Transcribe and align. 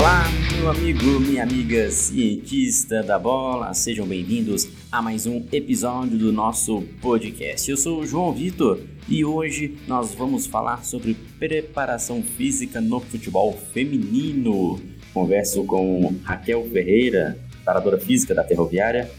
Olá, 0.00 0.24
meu 0.56 0.70
amigo, 0.70 1.20
minha 1.20 1.42
amiga 1.42 1.90
cientista 1.90 3.02
da 3.02 3.18
bola, 3.18 3.74
sejam 3.74 4.06
bem-vindos 4.06 4.66
a 4.90 5.02
mais 5.02 5.26
um 5.26 5.44
episódio 5.52 6.16
do 6.16 6.32
nosso 6.32 6.80
podcast. 7.02 7.70
Eu 7.70 7.76
sou 7.76 8.00
o 8.00 8.06
João 8.06 8.32
Vitor 8.32 8.80
e 9.06 9.26
hoje 9.26 9.76
nós 9.86 10.14
vamos 10.14 10.46
falar 10.46 10.86
sobre 10.86 11.14
preparação 11.38 12.22
física 12.22 12.80
no 12.80 12.98
futebol 12.98 13.52
feminino. 13.74 14.80
Converso 15.12 15.64
com 15.64 16.16
Raquel 16.24 16.66
Ferreira, 16.72 17.38
preparadora 17.50 18.00
física 18.00 18.34
da 18.34 18.42
Ferroviária, 18.42 19.10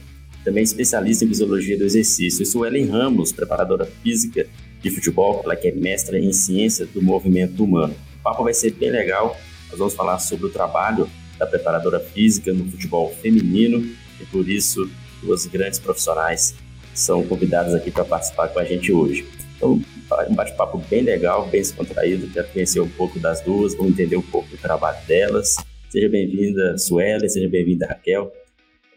também 0.43 0.63
especialista 0.63 1.23
em 1.23 1.27
fisiologia 1.27 1.77
do 1.77 1.84
exercício. 1.84 2.41
Eu 2.41 2.48
sou 2.48 2.66
Ellen 2.66 2.88
Ramos, 2.88 3.31
preparadora 3.31 3.85
física 3.85 4.48
de 4.81 4.89
futebol, 4.89 5.41
ela 5.45 5.55
que 5.55 5.67
é 5.67 5.71
mestra 5.71 6.17
em 6.17 6.34
ciência 6.34 6.88
do 6.88 7.03
movimento 7.03 7.63
humano. 7.63 7.93
O 8.20 8.23
papo 8.23 8.43
vai 8.43 8.53
ser 8.55 8.71
bem 8.71 8.89
legal 8.89 9.38
nós 9.71 9.80
vamos 9.80 9.93
falar 9.93 10.20
sobre 10.20 10.45
o 10.45 10.49
trabalho 10.49 11.09
da 11.39 11.48
preparadora 11.48 11.99
física 11.99 12.53
no 12.53 12.70
futebol 12.70 13.09
feminino 13.21 13.80
e 14.20 14.25
por 14.25 14.47
isso 14.47 14.89
duas 15.21 15.45
grandes 15.45 15.80
profissionais 15.80 16.55
são 16.94 17.23
convidadas 17.23 17.73
aqui 17.73 17.89
para 17.89 18.03
participar 18.03 18.49
com 18.49 18.59
a 18.59 18.66
gente 18.66 18.91
hoje. 18.91 19.25
Então, 19.55 19.81
um 20.27 20.35
bate-papo 20.35 20.77
bem 20.89 21.03
legal, 21.03 21.47
bem 21.47 21.61
descontraído, 21.61 22.27
quero 22.27 22.47
conhecer 22.49 22.80
um 22.81 22.89
pouco 22.89 23.17
das 23.20 23.41
duas, 23.41 23.73
vamos 23.73 23.94
entender 23.94 24.17
um 24.17 24.21
pouco 24.21 24.49
do 24.49 24.57
trabalho 24.57 24.97
delas. 25.07 25.55
Seja 25.89 26.09
bem-vinda, 26.09 26.77
Sueli, 26.77 27.30
seja 27.30 27.47
bem-vinda, 27.47 27.85
Raquel. 27.88 28.31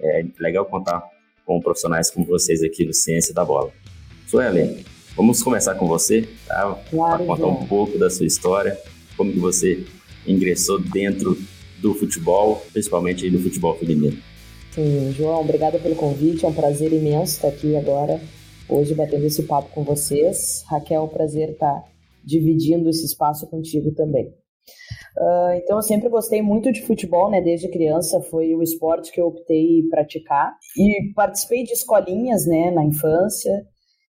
É 0.00 0.24
legal 0.40 0.64
contar 0.64 1.02
com 1.44 1.60
profissionais 1.60 2.10
como 2.10 2.26
vocês 2.26 2.62
aqui 2.62 2.84
no 2.84 2.92
Ciência 2.92 3.32
da 3.32 3.44
Bola. 3.44 3.70
Sueli, 4.26 4.84
vamos 5.14 5.42
começar 5.42 5.74
com 5.74 5.86
você, 5.86 6.28
tá? 6.46 6.78
Claro, 6.90 7.24
para 7.24 7.26
contar 7.26 7.46
um 7.46 7.66
pouco 7.66 7.98
da 7.98 8.10
sua 8.10 8.26
história, 8.26 8.76
como 9.16 9.32
que 9.32 9.38
você 9.38 9.84
ingressou 10.26 10.80
dentro 10.80 11.36
do 11.80 11.94
futebol, 11.94 12.64
principalmente 12.72 13.28
do 13.30 13.38
futebol 13.38 13.76
feminino. 13.76 14.16
Sim, 14.72 15.12
João, 15.12 15.40
obrigada 15.40 15.78
pelo 15.78 15.94
convite. 15.94 16.44
É 16.44 16.48
um 16.48 16.54
prazer 16.54 16.92
imenso 16.92 17.34
estar 17.34 17.48
aqui 17.48 17.76
agora, 17.76 18.20
hoje, 18.68 18.94
batendo 18.94 19.24
esse 19.24 19.44
papo 19.44 19.70
com 19.70 19.84
vocês. 19.84 20.64
Raquel, 20.68 21.02
é 21.02 21.04
um 21.04 21.08
prazer 21.08 21.50
estar 21.50 21.84
dividindo 22.24 22.88
esse 22.88 23.04
espaço 23.04 23.46
contigo 23.46 23.92
também. 23.92 24.32
Uh, 25.16 25.54
então, 25.62 25.76
eu 25.76 25.82
sempre 25.82 26.08
gostei 26.08 26.42
muito 26.42 26.72
de 26.72 26.82
futebol, 26.82 27.30
né? 27.30 27.40
Desde 27.40 27.68
criança 27.68 28.20
foi 28.22 28.54
o 28.54 28.62
esporte 28.62 29.12
que 29.12 29.20
eu 29.20 29.26
optei 29.26 29.82
praticar. 29.90 30.56
E 30.76 31.12
participei 31.14 31.62
de 31.62 31.72
escolinhas, 31.72 32.46
né, 32.46 32.70
na 32.70 32.84
infância 32.84 33.64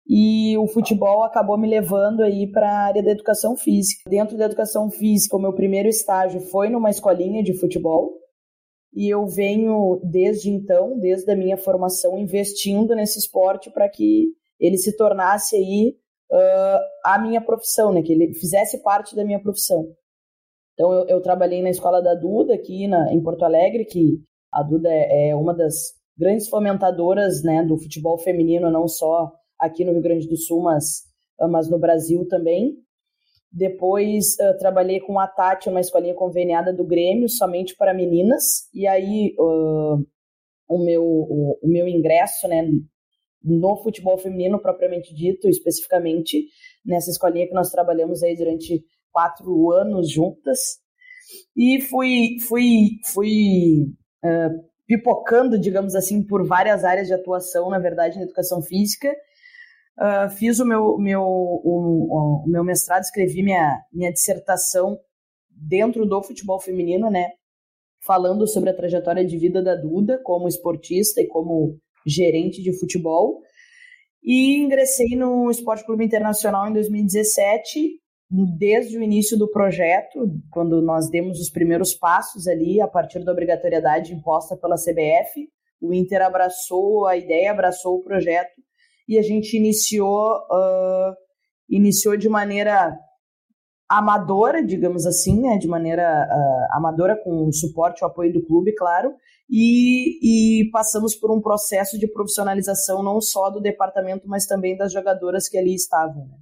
e 0.09 0.57
o 0.57 0.69
futebol 0.69 1.25
acabou 1.25 1.59
me 1.59 1.69
levando 1.69 2.23
aí 2.23 2.47
para 2.47 2.71
a 2.71 2.85
área 2.87 3.03
da 3.03 3.11
educação 3.11 3.57
física. 3.57 4.09
Dentro 4.09 4.37
da 4.37 4.45
educação 4.45 4.89
física, 4.89 5.37
o 5.37 5.41
meu 5.41 5.53
primeiro 5.53 5.89
estágio 5.89 6.41
foi 6.41 6.69
numa 6.69 6.91
escolinha 6.91 7.43
de 7.43 7.59
futebol 7.59 8.15
e 8.95 9.09
eu 9.13 9.27
venho 9.27 10.01
desde 10.05 10.49
então, 10.49 10.99
desde 10.99 11.31
a 11.31 11.37
minha 11.37 11.57
formação, 11.57 12.17
investindo 12.17 12.95
nesse 12.95 13.19
esporte 13.19 13.71
para 13.71 13.89
que 13.89 14.29
ele 14.61 14.79
se 14.79 14.97
tornasse 14.97 15.57
aí 15.57 15.97
uh, 16.31 16.81
a 17.05 17.19
minha 17.19 17.41
profissão, 17.41 17.93
né? 17.93 18.01
Que 18.01 18.13
ele 18.13 18.33
fizesse 18.33 18.83
parte 18.83 19.17
da 19.17 19.25
minha 19.25 19.43
profissão. 19.43 19.93
Então 20.75 20.93
eu, 20.93 21.07
eu 21.09 21.21
trabalhei 21.21 21.63
na 21.63 21.71
escola 21.71 22.01
da 22.01 22.15
Duda 22.15 22.55
aqui 22.55 22.87
na, 22.87 23.13
em 23.13 23.21
Porto 23.21 23.45
Alegre, 23.45 23.85
que 23.85 24.23
a 24.53 24.63
Duda 24.63 24.89
é, 24.89 25.31
é 25.31 25.35
uma 25.35 25.53
das 25.53 25.75
grandes 26.17 26.49
fomentadoras, 26.49 27.43
né, 27.43 27.63
do 27.65 27.77
futebol 27.77 28.17
feminino, 28.19 28.71
não 28.71 28.89
só 28.89 29.33
aqui 29.67 29.85
no 29.85 29.93
Rio 29.93 30.03
Grande 30.03 30.29
do 30.29 30.37
Sul, 30.37 30.63
mas, 30.63 31.03
ah, 31.41 31.49
mas 31.49 31.69
no 31.69 31.79
Brasil 31.79 32.27
também. 32.29 32.77
Depois 33.53 34.35
uh, 34.35 34.59
trabalhei 34.59 35.01
com 35.01 35.19
a 35.19 35.27
Tati, 35.27 35.69
uma 35.69 35.81
escolinha 35.81 36.15
conveniada 36.15 36.73
do 36.73 36.85
Grêmio, 36.85 37.29
somente 37.29 37.75
para 37.77 37.95
meninas. 37.95 38.69
E 38.75 38.87
aí 38.87 39.35
uh, 39.39 40.05
o, 40.69 40.79
meu, 40.79 41.03
o, 41.03 41.59
o, 41.63 41.69
meu 41.69 41.89
ingresso 41.89 42.47
né, 42.49 42.69
no 43.43 43.77
futebol 43.77 44.19
feminino, 44.19 44.61
propriamente 44.61 45.15
dito, 45.15 45.49
especificamente, 45.49 46.49
nessa 46.85 47.11
escolinha 47.11 47.47
que 47.47 47.55
nós 47.55 47.71
trabalhamos 47.71 48.23
aí 48.23 48.37
durante 48.37 48.85
quatro 49.11 49.71
anos 49.73 50.11
juntas. 50.11 50.59
E 51.57 51.81
fui, 51.81 52.37
fui, 52.47 53.01
fui 53.05 53.87
uh, 54.25 54.65
pipocando, 54.87 55.59
digamos 55.59 55.95
assim, 55.95 56.23
por 56.23 56.47
várias 56.47 56.85
áreas 56.85 57.07
de 57.07 57.15
atuação, 57.15 57.71
na 57.71 57.79
verdade, 57.79 58.17
na 58.17 58.25
educação 58.25 58.61
física 58.61 59.15
Uh, 59.99 60.29
fiz 60.29 60.61
o 60.61 60.67
meu, 60.67 60.99
meu, 60.99 61.23
o, 61.23 62.45
o, 62.45 62.45
meu 62.47 62.63
mestrado, 62.63 63.03
escrevi 63.03 63.43
minha, 63.43 63.81
minha 63.91 64.13
dissertação 64.13 64.99
dentro 65.51 66.05
do 66.05 66.23
futebol 66.23 66.61
feminino, 66.61 67.11
né? 67.11 67.31
Falando 68.05 68.47
sobre 68.47 68.71
a 68.71 68.77
trajetória 68.77 69.25
de 69.25 69.39
vida 69.39 69.63
da 69.63 69.75
Duda 69.75 70.21
como 70.23 70.49
esportista 70.49 71.23
e 71.23 71.27
como 71.27 71.79
gerente 72.07 72.63
de 72.63 72.79
futebol. 72.79 73.41
E 74.23 74.57
ingressei 74.59 75.17
no 75.17 75.51
Esporte 75.51 75.87
Clube 75.87 76.05
Internacional 76.05 76.69
em 76.69 76.75
2017, 76.75 77.99
desde 78.59 78.99
o 78.99 79.03
início 79.03 79.39
do 79.39 79.51
projeto, 79.51 80.29
quando 80.51 80.83
nós 80.83 81.09
demos 81.09 81.41
os 81.41 81.49
primeiros 81.49 81.95
passos 81.95 82.47
ali, 82.47 82.81
a 82.83 82.89
partir 82.89 83.25
da 83.25 83.33
obrigatoriedade 83.33 84.13
imposta 84.13 84.57
pela 84.57 84.77
CBF. 84.77 85.49
O 85.81 85.95
Inter 85.95 86.23
abraçou 86.23 87.07
a 87.07 87.17
ideia, 87.17 87.51
abraçou 87.51 87.97
o 87.97 88.03
projeto 88.03 88.66
e 89.09 89.19
a 89.19 89.23
gente 89.23 89.57
iniciou, 89.57 90.37
uh, 90.51 91.15
iniciou 91.69 92.17
de 92.17 92.29
maneira 92.29 92.97
amadora, 93.89 94.65
digamos 94.65 95.07
assim, 95.07 95.41
né, 95.41 95.59
de 95.59 95.69
maneira 95.69 96.29
uh, 96.29 96.77
amadora, 96.77 97.17
com 97.17 97.47
o 97.47 97.53
suporte 97.53 98.01
e 98.01 98.05
o 98.05 98.09
apoio 98.09 98.33
do 98.33 98.45
clube, 98.45 98.75
claro, 98.75 99.15
e, 99.49 100.63
e, 100.63 100.71
passamos 100.71 101.15
por 101.15 101.31
um 101.31 101.41
processo 101.41 101.97
de 101.99 102.09
profissionalização 102.09 103.03
não 103.03 103.21
só 103.21 103.49
do 103.49 103.61
departamento, 103.61 104.29
mas 104.29 104.45
também 104.45 104.77
das 104.77 104.93
jogadoras 104.93 105.49
que 105.49 105.57
ali 105.57 105.73
estavam. 105.73 106.27
Né? 106.27 106.37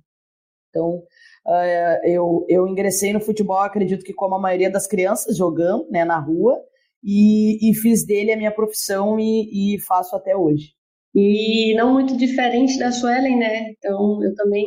Então, 0.71 1.03
uh, 1.47 2.07
eu, 2.09 2.47
eu 2.49 2.67
ingressei 2.67 3.13
no 3.13 3.21
futebol, 3.21 3.59
acredito 3.59 4.05
que 4.05 4.15
como 4.15 4.35
a 4.37 4.41
maioria 4.41 4.71
das 4.71 4.87
crianças, 4.87 5.37
jogando 5.37 5.87
né, 5.91 6.03
na 6.03 6.19
rua, 6.19 6.59
e, 7.03 7.71
e 7.71 7.75
fiz 7.75 8.07
dele 8.07 8.33
a 8.33 8.37
minha 8.37 8.51
profissão 8.51 9.21
e, 9.21 9.75
e 9.75 9.81
faço 9.81 10.17
até 10.17 10.35
hoje. 10.35 10.73
E 11.15 11.75
não 11.77 11.93
muito 11.93 12.17
diferente 12.17 12.79
da 12.79 12.91
Suelen, 12.91 13.39
né? 13.39 13.71
Então, 13.71 14.23
eu 14.23 14.35
também 14.35 14.67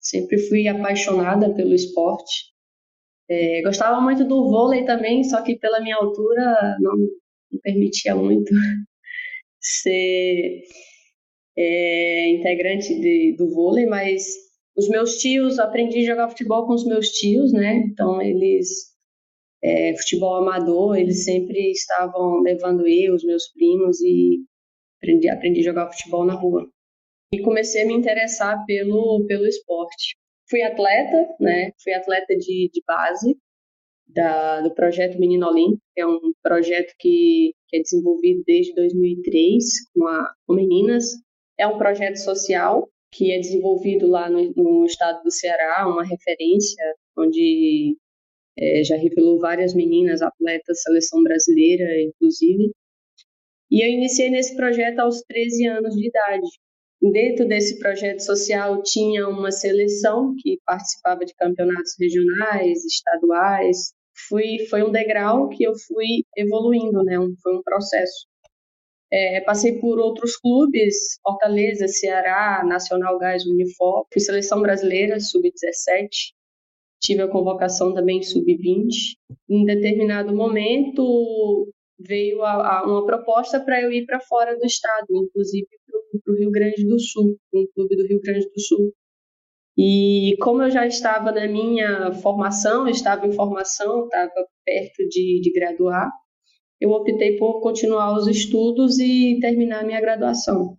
sempre 0.00 0.38
fui 0.48 0.66
apaixonada 0.66 1.52
pelo 1.54 1.74
esporte. 1.74 2.52
É, 3.30 3.62
gostava 3.62 4.00
muito 4.00 4.24
do 4.24 4.48
vôlei 4.48 4.84
também, 4.84 5.22
só 5.24 5.42
que 5.42 5.58
pela 5.58 5.80
minha 5.80 5.96
altura 5.96 6.76
não, 6.80 6.96
não 7.52 7.60
permitia 7.62 8.14
muito 8.14 8.50
ser 9.60 10.62
é, 11.56 12.30
integrante 12.30 12.98
de, 12.98 13.36
do 13.36 13.52
vôlei, 13.52 13.84
mas 13.86 14.24
os 14.76 14.88
meus 14.88 15.16
tios, 15.18 15.58
aprendi 15.58 15.98
a 16.00 16.12
jogar 16.12 16.28
futebol 16.30 16.66
com 16.66 16.72
os 16.72 16.86
meus 16.86 17.10
tios, 17.10 17.52
né? 17.52 17.74
Então, 17.90 18.22
eles, 18.22 18.68
é, 19.62 19.94
futebol 19.96 20.36
amador, 20.36 20.96
eles 20.96 21.24
sempre 21.24 21.72
estavam 21.72 22.40
levando 22.42 22.86
eu, 22.86 23.14
os 23.14 23.24
meus 23.24 23.48
primos, 23.48 24.00
e 24.00 24.38
aprendi, 24.98 25.28
aprendi 25.28 25.60
a 25.60 25.64
jogar 25.64 25.92
futebol 25.92 26.24
na 26.24 26.34
rua. 26.34 26.68
E 27.32 27.42
comecei 27.42 27.82
a 27.82 27.86
me 27.86 27.94
interessar 27.94 28.64
pelo, 28.66 29.24
pelo 29.26 29.46
esporte. 29.46 30.16
Fui 30.48 30.62
atleta, 30.62 31.34
né? 31.40 31.72
Fui 31.82 31.92
atleta 31.92 32.34
de, 32.36 32.70
de 32.72 32.82
base 32.86 33.36
da, 34.06 34.62
do 34.62 34.74
projeto 34.74 35.18
Menino 35.18 35.46
Olímpico, 35.46 35.82
que 35.94 36.00
é 36.00 36.06
um 36.06 36.32
projeto 36.42 36.94
que, 36.98 37.52
que 37.68 37.76
é 37.76 37.80
desenvolvido 37.80 38.42
desde 38.46 38.74
2003 38.74 39.64
com, 39.94 40.06
a, 40.06 40.32
com 40.46 40.54
meninas. 40.54 41.04
É 41.58 41.66
um 41.66 41.76
projeto 41.76 42.16
social 42.16 42.88
que 43.12 43.32
é 43.32 43.38
desenvolvido 43.38 44.06
lá 44.06 44.28
no, 44.28 44.52
no 44.54 44.84
estado 44.84 45.22
do 45.22 45.30
Ceará, 45.30 45.86
uma 45.86 46.04
referência 46.04 46.82
onde 47.16 47.96
é, 48.58 48.84
já 48.84 48.96
revelou 48.96 49.38
várias 49.38 49.74
meninas 49.74 50.22
atletas, 50.22 50.82
seleção 50.82 51.22
brasileira, 51.22 51.84
inclusive. 52.02 52.72
E 53.70 53.84
eu 53.84 53.88
iniciei 53.88 54.30
nesse 54.30 54.56
projeto 54.56 55.00
aos 55.00 55.22
13 55.22 55.66
anos 55.66 55.94
de 55.94 56.08
idade. 56.08 56.48
Dentro 57.00 57.46
desse 57.46 57.78
projeto 57.78 58.20
social 58.20 58.82
tinha 58.82 59.28
uma 59.28 59.52
seleção 59.52 60.34
que 60.38 60.58
participava 60.66 61.24
de 61.24 61.34
campeonatos 61.34 61.94
regionais, 61.98 62.84
estaduais. 62.84 63.92
Fui, 64.28 64.66
foi 64.68 64.82
um 64.82 64.90
degrau 64.90 65.48
que 65.48 65.62
eu 65.62 65.74
fui 65.86 66.24
evoluindo, 66.36 67.04
né? 67.04 67.18
Um, 67.20 67.34
foi 67.40 67.56
um 67.56 67.62
processo. 67.62 68.26
É, 69.10 69.40
passei 69.42 69.78
por 69.78 69.98
outros 69.98 70.36
clubes, 70.36 71.18
Fortaleza, 71.22 71.86
Ceará, 71.86 72.64
Nacional 72.66 73.18
Gás, 73.18 73.46
Unifor. 73.46 74.06
Fui 74.12 74.20
seleção 74.20 74.60
brasileira, 74.60 75.20
sub-17. 75.20 76.08
Tive 77.00 77.22
a 77.22 77.28
convocação 77.28 77.94
também 77.94 78.22
sub-20. 78.22 79.16
Em 79.48 79.64
determinado 79.64 80.34
momento, 80.34 81.72
veio 81.98 82.42
a, 82.42 82.80
a 82.80 82.82
uma 82.84 83.04
proposta 83.04 83.60
para 83.60 83.80
eu 83.82 83.90
ir 83.90 84.06
para 84.06 84.20
fora 84.20 84.56
do 84.56 84.64
estado, 84.64 85.06
inclusive 85.10 85.66
para 86.24 86.32
o 86.32 86.36
Rio 86.36 86.50
Grande 86.50 86.86
do 86.86 86.98
Sul, 86.98 87.36
um 87.52 87.66
clube 87.74 87.96
do 87.96 88.06
Rio 88.06 88.20
Grande 88.20 88.48
do 88.48 88.60
Sul. 88.60 88.92
E 89.76 90.36
como 90.40 90.62
eu 90.62 90.70
já 90.70 90.86
estava 90.86 91.30
na 91.30 91.46
minha 91.46 92.12
formação, 92.14 92.88
estava 92.88 93.26
em 93.26 93.32
formação, 93.32 94.04
estava 94.04 94.46
perto 94.64 95.08
de, 95.08 95.40
de 95.40 95.52
graduar, 95.52 96.10
eu 96.80 96.90
optei 96.90 97.36
por 97.36 97.60
continuar 97.60 98.16
os 98.16 98.26
estudos 98.26 98.98
e 98.98 99.38
terminar 99.40 99.84
minha 99.84 100.00
graduação. 100.00 100.76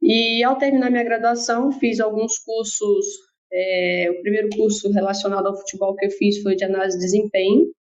E 0.00 0.42
ao 0.44 0.56
terminar 0.56 0.90
minha 0.90 1.04
graduação, 1.04 1.72
fiz 1.72 1.98
alguns 1.98 2.38
cursos. 2.38 3.06
É, 3.52 4.10
o 4.10 4.20
primeiro 4.20 4.48
curso 4.50 4.90
relacionado 4.92 5.46
ao 5.46 5.56
futebol 5.56 5.96
que 5.96 6.06
eu 6.06 6.10
fiz 6.10 6.40
foi 6.42 6.54
de 6.54 6.64
análise 6.64 6.96
de 6.96 7.04
desempenho. 7.04 7.72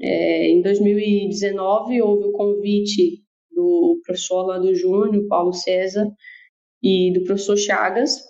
É, 0.00 0.48
em 0.48 0.62
2019, 0.62 2.02
houve 2.02 2.28
o 2.28 2.32
convite 2.32 3.22
do 3.50 4.00
professor 4.04 4.40
Orlando 4.40 4.74
Júnior, 4.74 5.26
Paulo 5.28 5.52
César 5.52 6.10
e 6.82 7.12
do 7.12 7.24
professor 7.24 7.56
Chagas. 7.56 8.20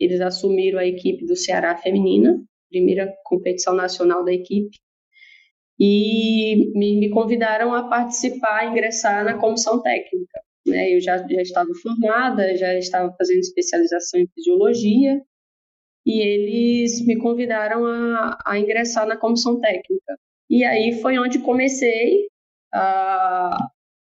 Eles 0.00 0.20
assumiram 0.20 0.78
a 0.78 0.86
equipe 0.86 1.24
do 1.26 1.36
Ceará 1.36 1.76
Feminina, 1.76 2.42
primeira 2.68 3.12
competição 3.24 3.74
nacional 3.74 4.24
da 4.24 4.32
equipe 4.32 4.78
e 5.84 6.70
me, 6.74 6.96
me 6.96 7.10
convidaram 7.10 7.74
a 7.74 7.88
participar, 7.88 8.70
ingressar 8.70 9.24
na 9.24 9.36
comissão 9.38 9.82
técnica. 9.82 10.40
Né? 10.64 10.94
Eu 10.94 11.00
já, 11.00 11.18
já 11.18 11.42
estava 11.42 11.68
formada, 11.82 12.56
já 12.56 12.78
estava 12.78 13.12
fazendo 13.18 13.40
especialização 13.40 14.20
em 14.20 14.28
fisiologia, 14.28 15.20
e 16.06 16.20
eles 16.20 17.04
me 17.04 17.18
convidaram 17.18 17.84
a, 17.84 18.38
a 18.46 18.58
ingressar 18.58 19.06
na 19.06 19.16
comissão 19.16 19.58
técnica. 19.60 20.16
E 20.52 20.64
aí 20.64 21.00
foi 21.00 21.18
onde 21.18 21.38
comecei 21.38 22.28
a, 22.74 23.56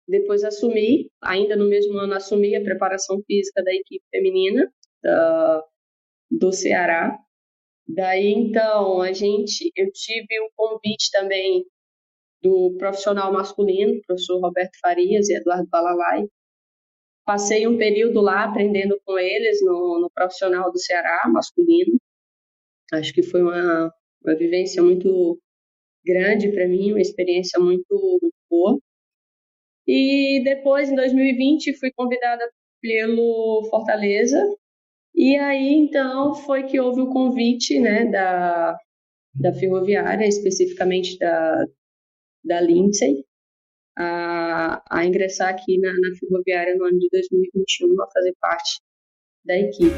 depois 0.06 0.44
assumi, 0.44 1.10
ainda 1.24 1.56
no 1.56 1.70
mesmo 1.70 1.98
ano 1.98 2.14
assumi 2.14 2.54
a 2.58 2.62
preparação 2.62 3.24
física 3.26 3.64
da 3.64 3.74
equipe 3.74 4.04
feminina 4.12 4.70
da, 5.02 5.64
do 6.30 6.52
Ceará. 6.52 7.18
Daí 7.88 8.34
então 8.34 9.02
a 9.02 9.14
gente, 9.14 9.72
eu 9.78 9.90
tive 9.94 10.42
o 10.42 10.48
um 10.48 10.50
convite 10.58 11.10
também 11.10 11.66
do 12.44 12.76
profissional 12.78 13.32
masculino, 13.32 14.02
professor 14.06 14.42
Roberto 14.42 14.78
Farias 14.82 15.30
e 15.30 15.38
Eduardo 15.38 15.70
Balalai. 15.70 16.26
Passei 17.24 17.66
um 17.66 17.78
período 17.78 18.20
lá 18.20 18.44
aprendendo 18.44 19.00
com 19.06 19.18
eles 19.18 19.64
no, 19.64 20.02
no 20.02 20.12
profissional 20.14 20.70
do 20.70 20.80
Ceará 20.80 21.30
masculino. 21.32 21.98
Acho 22.92 23.14
que 23.14 23.24
foi 23.24 23.42
uma, 23.42 23.90
uma 24.22 24.36
vivência 24.36 24.84
muito 24.84 25.40
grande 26.06 26.52
para 26.52 26.68
mim, 26.68 26.92
uma 26.92 27.02
experiência 27.02 27.60
muito, 27.60 28.20
muito 28.22 28.36
boa. 28.50 28.80
E 29.88 30.42
depois, 30.44 30.90
em 30.90 30.96
2020, 30.96 31.78
fui 31.80 31.92
convidada 31.96 32.50
pelo 32.82 33.68
Fortaleza 33.70 34.40
e 35.16 35.38
aí, 35.38 35.74
então, 35.74 36.36
foi 36.36 36.64
que 36.64 36.78
houve 36.78 37.00
o 37.00 37.10
convite 37.10 37.80
né, 37.80 38.06
da, 38.06 38.78
da 39.34 39.54
ferroviária, 39.54 40.28
especificamente 40.28 41.18
da, 41.18 41.66
da 42.44 42.60
Lindsay, 42.60 43.24
a, 43.98 44.84
a 44.92 45.06
ingressar 45.06 45.50
aqui 45.50 45.80
na, 45.80 45.94
na 45.94 46.16
ferroviária 46.20 46.76
no 46.76 46.84
ano 46.84 47.00
de 47.00 47.08
2021 47.12 48.02
a 48.02 48.12
fazer 48.12 48.34
parte 48.42 48.82
da 49.46 49.58
equipe. 49.58 49.96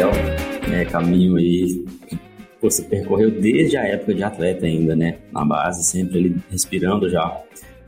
Legal, 0.00 0.12
Raquel. 0.12 0.72
É, 0.72 0.84
caminho 0.86 1.36
aí 1.36 1.84
que 2.08 2.18
você 2.60 2.82
percorreu 2.82 3.30
desde 3.30 3.76
a 3.76 3.84
época 3.84 4.14
de 4.14 4.22
atleta 4.22 4.64
ainda, 4.64 4.96
né? 4.96 5.18
Na 5.30 5.44
base, 5.44 5.84
sempre 5.84 6.18
ali 6.18 6.36
respirando 6.50 7.08
já 7.10 7.42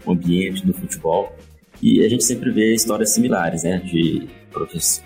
o 0.05 0.13
ambiente 0.13 0.67
do 0.67 0.75
futebol. 0.75 1.35
E 1.81 2.05
a 2.05 2.09
gente 2.09 2.25
sempre 2.25 2.51
vê 2.51 2.75
histórias 2.75 3.15
similares, 3.15 3.63
né? 3.63 3.79
De 3.79 4.29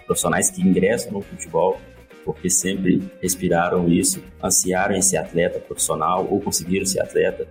profissionais 0.07 0.51
que 0.51 0.61
ingressam 0.61 1.13
no 1.13 1.21
futebol 1.21 1.79
porque 2.25 2.51
sempre 2.51 3.01
respiraram 3.23 3.89
isso, 3.89 4.21
ansiaram 4.43 4.97
em 4.97 5.01
ser 5.01 5.19
atleta 5.19 5.61
profissional 5.61 6.27
ou 6.29 6.41
conseguiram 6.41 6.85
ser 6.85 7.01
atleta. 7.01 7.47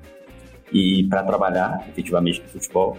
E 0.74 1.06
para 1.06 1.24
trabalhar 1.24 1.88
efetivamente 1.90 2.42
no 2.42 2.50
futebol, 2.50 2.98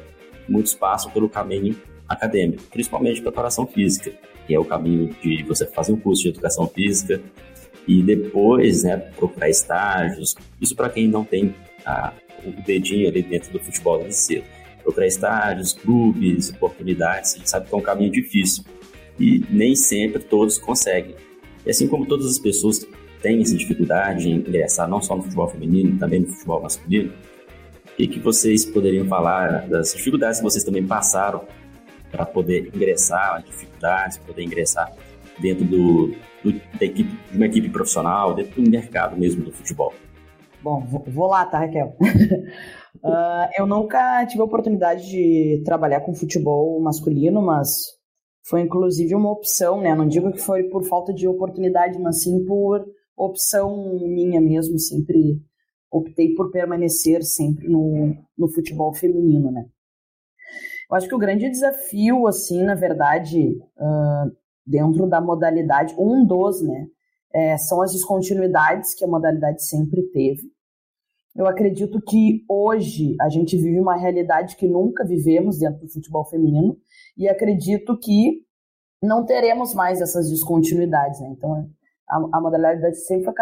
muitos 0.48 0.72
passam 0.72 1.10
pelo 1.10 1.28
caminho 1.28 1.76
acadêmico, 2.08 2.62
principalmente 2.70 3.20
preparação 3.20 3.66
física, 3.66 4.12
que 4.46 4.54
é 4.54 4.58
o 4.58 4.64
caminho 4.64 5.14
de 5.22 5.42
você 5.42 5.66
fazer 5.66 5.92
um 5.92 6.00
curso 6.00 6.22
de 6.22 6.28
educação 6.28 6.66
física 6.66 7.20
e 7.86 8.02
depois 8.02 8.82
né, 8.82 8.96
procurar 8.96 9.48
estágios. 9.48 10.34
Isso 10.60 10.74
para 10.74 10.88
quem 10.88 11.08
não 11.08 11.24
tem 11.24 11.54
ah, 11.84 12.12
o 12.44 12.50
dedinho 12.62 13.08
ali 13.08 13.22
dentro 13.22 13.52
do 13.52 13.60
futebol 13.60 13.98
desde 13.98 14.14
cedo 14.16 14.56
procurar 14.86 15.08
estágios, 15.08 15.72
clubes, 15.72 16.50
oportunidades, 16.50 17.34
a 17.34 17.38
gente 17.38 17.50
sabe 17.50 17.68
que 17.68 17.74
é 17.74 17.78
um 17.78 17.82
caminho 17.82 18.12
difícil 18.12 18.64
e 19.18 19.44
nem 19.50 19.74
sempre 19.74 20.22
todos 20.22 20.58
conseguem. 20.58 21.16
E 21.64 21.70
assim 21.70 21.88
como 21.88 22.06
todas 22.06 22.26
as 22.26 22.38
pessoas 22.38 22.86
têm 23.20 23.42
essa 23.42 23.56
dificuldade 23.56 24.28
em 24.28 24.36
ingressar 24.36 24.88
não 24.88 25.02
só 25.02 25.16
no 25.16 25.24
futebol 25.24 25.48
feminino, 25.48 25.98
também 25.98 26.20
no 26.20 26.28
futebol 26.28 26.62
masculino, 26.62 27.12
e 27.98 28.06
que 28.06 28.20
vocês 28.20 28.64
poderiam 28.64 29.06
falar 29.06 29.68
das 29.68 29.92
dificuldades 29.92 30.38
que 30.38 30.44
vocês 30.44 30.62
também 30.62 30.86
passaram 30.86 31.44
para 32.10 32.24
poder 32.26 32.68
ingressar, 32.74 33.42
dificuldades, 33.42 34.18
poder 34.18 34.42
ingressar 34.42 34.92
dentro 35.40 35.64
do, 35.64 36.14
do, 36.42 36.52
da 36.78 36.84
equipe, 36.84 37.10
de 37.30 37.36
uma 37.36 37.46
equipe 37.46 37.68
profissional, 37.68 38.34
dentro 38.34 38.62
do 38.62 38.70
mercado 38.70 39.16
mesmo 39.16 39.44
do 39.44 39.52
futebol. 39.52 39.92
Bom, 40.62 40.84
vou 41.06 41.28
lá, 41.28 41.44
tá, 41.46 41.58
Raquel? 41.58 41.96
uh, 42.00 43.48
eu 43.56 43.66
nunca 43.66 44.26
tive 44.26 44.40
a 44.40 44.44
oportunidade 44.44 45.06
de 45.06 45.62
trabalhar 45.64 46.00
com 46.00 46.14
futebol 46.14 46.80
masculino, 46.80 47.40
mas 47.42 47.68
foi 48.48 48.62
inclusive 48.62 49.14
uma 49.14 49.30
opção, 49.30 49.80
né? 49.80 49.94
Não 49.94 50.06
digo 50.06 50.32
que 50.32 50.38
foi 50.38 50.64
por 50.64 50.84
falta 50.84 51.12
de 51.12 51.28
oportunidade, 51.28 51.98
mas 51.98 52.22
sim 52.22 52.44
por 52.44 52.84
opção 53.16 53.98
minha 54.00 54.40
mesmo. 54.40 54.78
Sempre 54.78 55.40
optei 55.90 56.34
por 56.34 56.50
permanecer 56.50 57.22
sempre 57.22 57.68
no, 57.68 58.14
no 58.36 58.48
futebol 58.48 58.94
feminino, 58.94 59.50
né? 59.50 59.66
Eu 60.90 60.96
acho 60.96 61.08
que 61.08 61.14
o 61.14 61.18
grande 61.18 61.48
desafio, 61.48 62.26
assim, 62.26 62.62
na 62.62 62.74
verdade, 62.74 63.58
uh, 63.76 64.36
dentro 64.66 65.06
da 65.06 65.20
modalidade, 65.20 65.94
um 65.98 66.24
dos, 66.24 66.62
né, 66.62 66.86
é, 67.34 67.56
são 67.56 67.82
as 67.82 67.92
descontinuidades 67.92 68.94
que 68.94 69.04
a 69.04 69.08
modalidade 69.08 69.64
sempre 69.64 70.02
teve. 70.10 70.50
Eu 71.36 71.46
acredito 71.46 72.00
que 72.00 72.44
hoje 72.48 73.14
a 73.20 73.28
gente 73.28 73.56
vive 73.58 73.78
uma 73.78 73.94
realidade 73.94 74.56
que 74.56 74.66
nunca 74.66 75.04
vivemos 75.04 75.58
dentro 75.58 75.80
do 75.80 75.92
futebol 75.92 76.24
feminino 76.24 76.78
e 77.16 77.28
acredito 77.28 77.98
que 77.98 78.42
não 79.02 79.26
teremos 79.26 79.74
mais 79.74 80.00
essas 80.00 80.30
descontinuidades. 80.30 81.20
Né? 81.20 81.28
Então, 81.36 81.68
a, 82.08 82.16
a, 82.16 82.40
modalidade 82.40 82.96
sempre 83.04 83.24
foi 83.24 83.34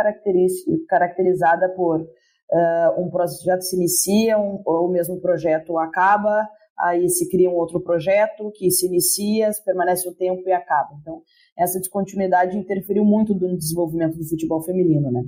caracterizada 0.88 1.68
por 1.68 2.00
uh, 2.00 3.00
um 3.00 3.08
projeto 3.10 3.62
se 3.62 3.76
inicia, 3.76 4.38
um, 4.38 4.60
ou 4.64 4.88
o 4.88 4.90
mesmo 4.90 5.20
projeto 5.20 5.78
acaba, 5.78 6.48
aí 6.78 7.08
se 7.08 7.28
cria 7.28 7.50
um 7.50 7.54
outro 7.54 7.80
projeto 7.80 8.50
que 8.54 8.70
se 8.70 8.86
inicia, 8.86 9.50
permanece 9.64 10.08
um 10.08 10.14
tempo 10.14 10.42
e 10.48 10.52
acaba. 10.52 10.96
Então, 11.00 11.22
essa 11.56 11.78
descontinuidade 11.78 12.56
interferiu 12.56 13.04
muito 13.04 13.34
no 13.34 13.56
desenvolvimento 13.56 14.16
do 14.16 14.28
futebol 14.28 14.62
feminino, 14.62 15.10
né? 15.10 15.24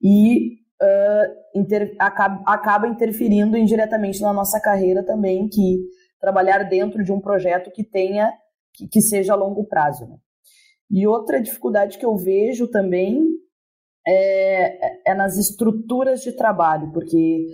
E 0.00 0.58
uh, 0.82 1.58
inter, 1.58 1.94
acaba, 1.98 2.42
acaba 2.46 2.88
interferindo 2.88 3.56
indiretamente 3.56 4.20
na 4.20 4.32
nossa 4.32 4.60
carreira 4.60 5.04
também, 5.04 5.48
que 5.48 5.78
trabalhar 6.20 6.62
dentro 6.64 7.02
de 7.02 7.12
um 7.12 7.20
projeto 7.20 7.70
que 7.70 7.82
tenha, 7.82 8.32
que, 8.74 8.86
que 8.88 9.00
seja 9.00 9.32
a 9.32 9.36
longo 9.36 9.64
prazo. 9.64 10.06
Né? 10.06 10.16
E 10.90 11.06
outra 11.06 11.40
dificuldade 11.40 11.98
que 11.98 12.06
eu 12.06 12.16
vejo 12.16 12.68
também 12.68 13.26
é, 14.06 15.10
é 15.10 15.14
nas 15.14 15.36
estruturas 15.36 16.22
de 16.22 16.32
trabalho, 16.32 16.90
porque 16.92 17.46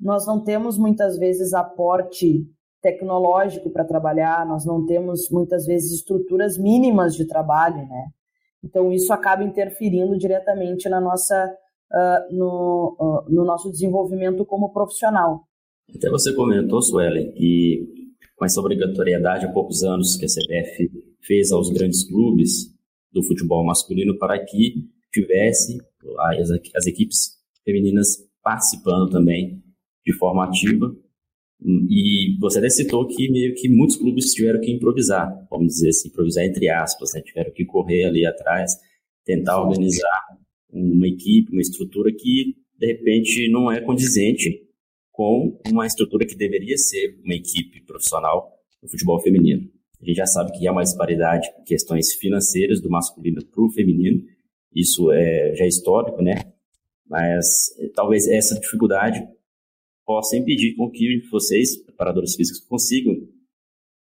nós 0.00 0.26
não 0.26 0.42
temos 0.42 0.78
muitas 0.78 1.18
vezes 1.18 1.54
aporte 1.54 2.46
tecnológico 2.82 3.70
para 3.70 3.84
trabalhar, 3.84 4.46
nós 4.46 4.64
não 4.64 4.84
temos 4.86 5.30
muitas 5.30 5.66
vezes 5.66 5.92
estruturas 5.92 6.56
mínimas 6.58 7.14
de 7.14 7.26
trabalho, 7.26 7.86
né? 7.88 8.10
Então 8.62 8.92
isso 8.92 9.12
acaba 9.12 9.42
interferindo 9.42 10.16
diretamente 10.16 10.88
na 10.88 11.00
nossa 11.00 11.52
uh, 11.92 12.34
no, 12.34 12.96
uh, 12.98 13.32
no 13.32 13.44
nosso 13.44 13.70
desenvolvimento 13.70 14.44
como 14.44 14.72
profissional. 14.72 15.42
Até 15.94 16.10
você 16.10 16.34
comentou, 16.34 16.82
Suelen, 16.82 17.32
que 17.32 17.86
com 18.36 18.44
essa 18.44 18.60
obrigatoriedade 18.60 19.46
há 19.46 19.52
poucos 19.52 19.82
anos 19.82 20.16
que 20.16 20.26
a 20.26 20.28
CBF 20.28 20.90
fez 21.22 21.50
aos 21.50 21.70
grandes 21.70 22.04
clubes 22.08 22.72
do 23.12 23.22
futebol 23.22 23.64
masculino 23.64 24.18
para 24.18 24.38
que 24.44 24.74
tivesse 25.12 25.78
as, 26.18 26.50
as 26.74 26.86
equipes 26.86 27.36
femininas 27.64 28.18
participando 28.42 29.10
também 29.10 29.62
de 30.06 30.12
forma 30.12 30.44
ativa. 30.44 30.94
E 31.62 32.36
você 32.38 32.58
até 32.58 32.68
citou 32.68 33.06
que 33.06 33.30
meio 33.30 33.54
que 33.54 33.68
muitos 33.68 33.96
clubes 33.96 34.32
tiveram 34.32 34.60
que 34.60 34.70
improvisar, 34.70 35.46
vamos 35.50 35.74
dizer 35.74 35.88
assim, 35.88 36.08
improvisar 36.08 36.44
entre 36.44 36.68
aspas, 36.68 37.12
né? 37.14 37.22
tiveram 37.22 37.50
que 37.52 37.64
correr 37.64 38.04
ali 38.04 38.26
atrás, 38.26 38.72
tentar 39.24 39.60
organizar 39.60 40.36
uma 40.70 41.08
equipe, 41.08 41.50
uma 41.50 41.62
estrutura 41.62 42.12
que 42.12 42.54
de 42.78 42.86
repente 42.86 43.50
não 43.50 43.72
é 43.72 43.80
condizente 43.80 44.62
com 45.10 45.58
uma 45.66 45.86
estrutura 45.86 46.26
que 46.26 46.36
deveria 46.36 46.76
ser 46.76 47.18
uma 47.24 47.34
equipe 47.34 47.80
profissional 47.86 48.52
no 48.82 48.88
futebol 48.88 49.18
feminino. 49.18 49.66
A 50.00 50.04
gente 50.04 50.16
já 50.16 50.26
sabe 50.26 50.52
que 50.52 50.68
há 50.68 50.72
uma 50.72 50.82
disparidade 50.82 51.48
em 51.58 51.64
questões 51.64 52.12
financeiras 52.12 52.82
do 52.82 52.90
masculino 52.90 53.42
para 53.46 53.64
o 53.64 53.70
feminino, 53.70 54.22
isso 54.74 55.10
é, 55.10 55.54
já 55.56 55.64
é 55.64 55.68
histórico, 55.68 56.20
né? 56.22 56.52
Mas 57.08 57.74
eh, 57.78 57.90
talvez 57.94 58.28
essa 58.28 58.60
dificuldade 58.60 59.26
possa 60.06 60.36
impedir 60.36 60.76
com 60.76 60.88
que 60.88 61.20
vocês, 61.30 61.82
preparadores 61.82 62.36
físicos, 62.36 62.64
consigam 62.66 63.14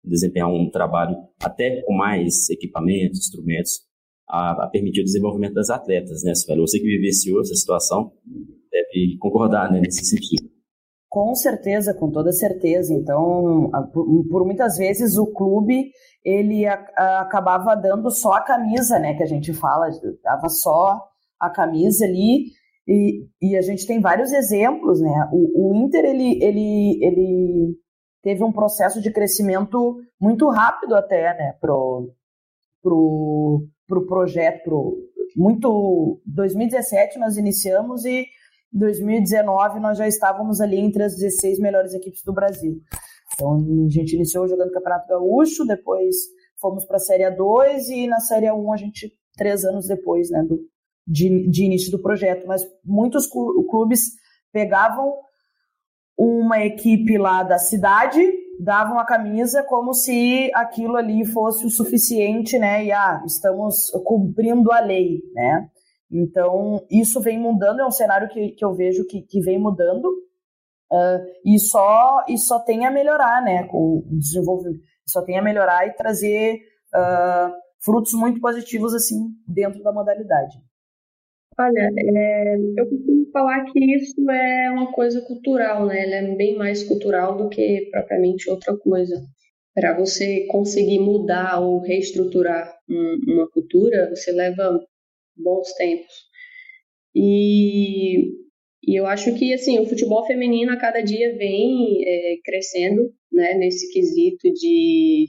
desempenhar 0.04 0.50
um 0.52 0.70
trabalho 0.70 1.16
até 1.42 1.82
com 1.84 1.94
mais 1.94 2.50
equipamentos, 2.50 3.20
instrumentos, 3.20 3.82
a, 4.28 4.66
a 4.66 4.68
permitir 4.68 5.02
o 5.02 5.06
desenvolvimento 5.06 5.54
das 5.54 5.70
atletas, 5.70 6.24
né, 6.24 6.36
Sueli? 6.36 6.62
Você 6.62 6.80
que 6.80 6.86
vivenciou 6.86 7.40
essa 7.40 7.56
situação 7.56 8.12
deve 8.70 9.18
concordar 9.20 9.72
né, 9.72 9.80
nesse 9.80 10.04
sentido. 10.04 10.52
Com 11.10 11.36
certeza, 11.36 11.94
com 11.94 12.12
toda 12.12 12.32
certeza. 12.32 12.94
Então, 12.94 13.70
por, 13.94 14.46
muitas 14.46 14.78
vezes 14.78 15.16
o 15.16 15.32
clube 15.32 15.92
ele 16.26 16.66
a, 16.66 16.74
a, 16.98 17.22
acabava 17.22 17.76
dando 17.76 18.10
só 18.10 18.34
a 18.34 18.42
camisa, 18.42 18.98
né, 19.00 19.14
que 19.14 19.24
a 19.24 19.28
gente 19.28 19.54
fala, 19.54 19.90
dava 20.24 20.50
só 20.50 21.00
a 21.40 21.50
camisa 21.50 22.06
ali 22.06 22.48
e, 22.88 23.26
e 23.42 23.56
a 23.56 23.62
gente 23.62 23.88
tem 23.88 24.02
vários 24.02 24.32
exemplos, 24.32 25.00
né? 25.00 25.30
O, 25.32 25.72
o 25.72 25.76
Inter 25.76 26.04
ele, 26.04 26.44
ele, 26.44 27.00
ele 27.02 27.78
teve 28.22 28.44
um 28.44 28.52
processo 28.52 29.02
de 29.02 29.12
crescimento 29.12 29.98
muito 30.20 30.50
rápido 30.50 30.96
até, 30.96 31.38
né, 31.38 31.54
pro, 31.60 32.14
pro, 32.82 33.68
pro 33.88 34.06
projeto, 34.06 34.64
pro, 34.64 34.98
muito 35.36 36.22
2017 36.26 37.20
nós 37.20 37.38
iniciamos 37.38 38.06
e 38.06 38.26
2019 38.72 39.80
nós 39.80 39.98
já 39.98 40.08
estávamos 40.08 40.62
ali 40.62 40.78
entre 40.78 41.04
as 41.04 41.16
16 41.16 41.60
melhores 41.60 41.94
equipes 41.94 42.24
do 42.24 42.34
Brasil. 42.34 42.80
Então 43.34 43.56
a 43.56 43.90
gente 43.90 44.16
iniciou 44.16 44.48
jogando 44.48 44.72
Campeonato 44.72 45.08
Gaúcho, 45.08 45.66
depois 45.66 46.16
fomos 46.60 46.86
para 46.86 46.98
a 46.98 47.00
Série 47.00 47.24
A2 47.24 47.90
e 47.90 48.08
na 48.08 48.20
Série 48.20 48.48
A1 48.48 48.74
a 48.74 48.78
gente 48.78 49.12
três 49.36 49.66
anos 49.66 49.88
depois, 49.88 50.30
né, 50.30 50.44
do, 50.44 50.60
de, 51.06 51.50
de 51.50 51.66
início 51.66 51.92
do 51.92 52.02
projeto. 52.02 52.48
Mas 52.48 52.64
muitos 52.84 53.28
clubes 53.28 54.12
pegavam 54.52 55.14
uma 56.18 56.64
equipe 56.64 57.18
lá 57.18 57.44
da 57.44 57.58
cidade, 57.58 58.22
davam 58.60 59.00
a 59.00 59.06
camisa 59.06 59.64
como 59.64 59.94
se 59.94 60.52
aquilo 60.54 60.96
ali 60.96 61.26
fosse 61.26 61.66
o 61.66 61.70
suficiente, 61.70 62.58
né? 62.58 62.86
E 62.86 62.92
ah, 62.92 63.24
estamos 63.26 63.90
cumprindo 64.06 64.72
a 64.72 64.80
lei, 64.80 65.22
né? 65.34 65.70
Então, 66.12 66.86
isso 66.92 67.20
vem 67.20 67.40
mudando, 67.40 67.80
é 67.80 67.86
um 67.86 67.92
cenário 67.92 68.30
que, 68.30 68.50
que 68.50 68.64
eu 68.64 68.76
vejo 68.76 69.06
que, 69.08 69.24
que 69.24 69.42
vem 69.42 69.60
mudando 69.60 70.06
uh, 70.06 71.26
e, 71.44 71.58
só, 71.58 72.24
e 72.30 72.38
só 72.38 72.60
tem 72.60 72.86
a 72.86 72.92
melhorar, 72.92 73.42
né? 73.42 73.64
Com 73.64 73.98
o 73.98 74.18
desenvolvimento, 74.20 74.84
só 75.08 75.24
tem 75.24 75.40
a 75.40 75.42
melhorar 75.42 75.88
e 75.88 75.94
trazer 75.94 76.60
uh, 76.94 77.52
frutos 77.84 78.14
muito 78.14 78.40
positivos, 78.40 78.94
assim, 78.94 79.30
dentro 79.48 79.82
da 79.82 79.92
modalidade. 79.92 80.56
Olha, 81.60 81.92
é, 81.98 82.56
eu 82.78 82.90
costumo 82.90 83.30
falar 83.32 83.66
que 83.72 83.80
isso 83.96 84.30
é 84.32 84.72
uma 84.72 84.92
coisa 84.92 85.22
cultural, 85.22 85.86
né? 85.86 86.04
Ela 86.04 86.16
é 86.16 86.36
bem 86.36 86.56
mais 86.56 86.84
cultural 86.84 87.38
do 87.38 87.50
que 87.50 87.90
propriamente 87.92 88.50
outra 88.50 88.76
coisa. 88.78 89.22
Para 89.74 89.98
você 89.98 90.46
conseguir 90.48 91.00
mudar 91.00 91.60
ou 91.60 91.80
reestruturar 91.82 92.76
um, 92.90 93.20
uma 93.28 93.50
cultura, 93.50 94.10
você 94.16 94.32
leva 94.32 94.80
bons 95.36 95.72
tempos. 95.74 96.14
E, 97.16 98.32
e 98.84 99.00
eu 99.00 99.06
acho 99.06 99.34
que 99.36 99.54
assim 99.54 99.80
o 99.80 99.86
futebol 99.86 100.26
feminino 100.26 100.72
a 100.72 100.78
cada 100.78 101.02
dia 101.02 101.36
vem 101.38 102.04
é, 102.08 102.38
crescendo, 102.44 103.14
né? 103.32 103.54
Nesse 103.56 103.92
quesito 103.92 104.52
de 104.54 105.28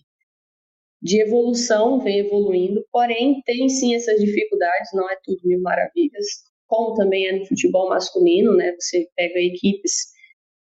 de 1.05 1.21
evolução, 1.21 2.01
vem 2.01 2.21
evoluindo, 2.21 2.83
porém 2.91 3.43
tem 3.45 3.69
sim 3.69 3.95
essas 3.95 4.19
dificuldades, 4.19 4.91
não 4.95 5.09
é 5.11 5.19
tudo 5.23 5.39
mil 5.45 5.61
maravilhas, 5.61 6.27
como 6.67 6.95
também 6.95 7.27
é 7.29 7.39
no 7.39 7.47
futebol 7.47 7.91
masculino, 7.91 8.57
né? 8.57 8.75
Você 8.81 9.07
pega 9.15 9.39
equipes 9.39 10.15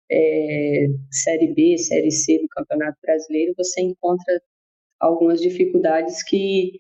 é, 0.09 0.87
Série 1.11 1.53
B, 1.53 1.77
Série 1.77 2.11
C 2.11 2.39
do 2.39 2.47
Campeonato 2.49 2.97
Brasileiro, 3.01 3.53
você 3.57 3.81
encontra 3.81 4.41
algumas 5.01 5.41
dificuldades 5.41 6.23
que, 6.23 6.79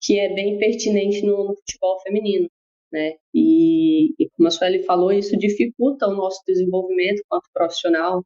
que 0.00 0.20
é 0.20 0.32
bem 0.32 0.56
pertinente 0.58 1.22
no, 1.22 1.44
no 1.48 1.56
futebol 1.56 2.00
feminino, 2.02 2.48
né? 2.92 3.14
E, 3.34 4.12
e 4.16 4.30
como 4.30 4.46
a 4.46 4.50
Sueli 4.52 4.84
falou, 4.84 5.12
isso 5.12 5.36
dificulta 5.36 6.06
o 6.06 6.14
nosso 6.14 6.40
desenvolvimento 6.46 7.20
quanto 7.28 7.50
profissional. 7.52 8.24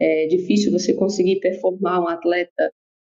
É 0.00 0.26
difícil 0.26 0.72
você 0.72 0.92
conseguir 0.94 1.38
performar 1.38 2.02
um 2.02 2.08
atleta 2.08 2.72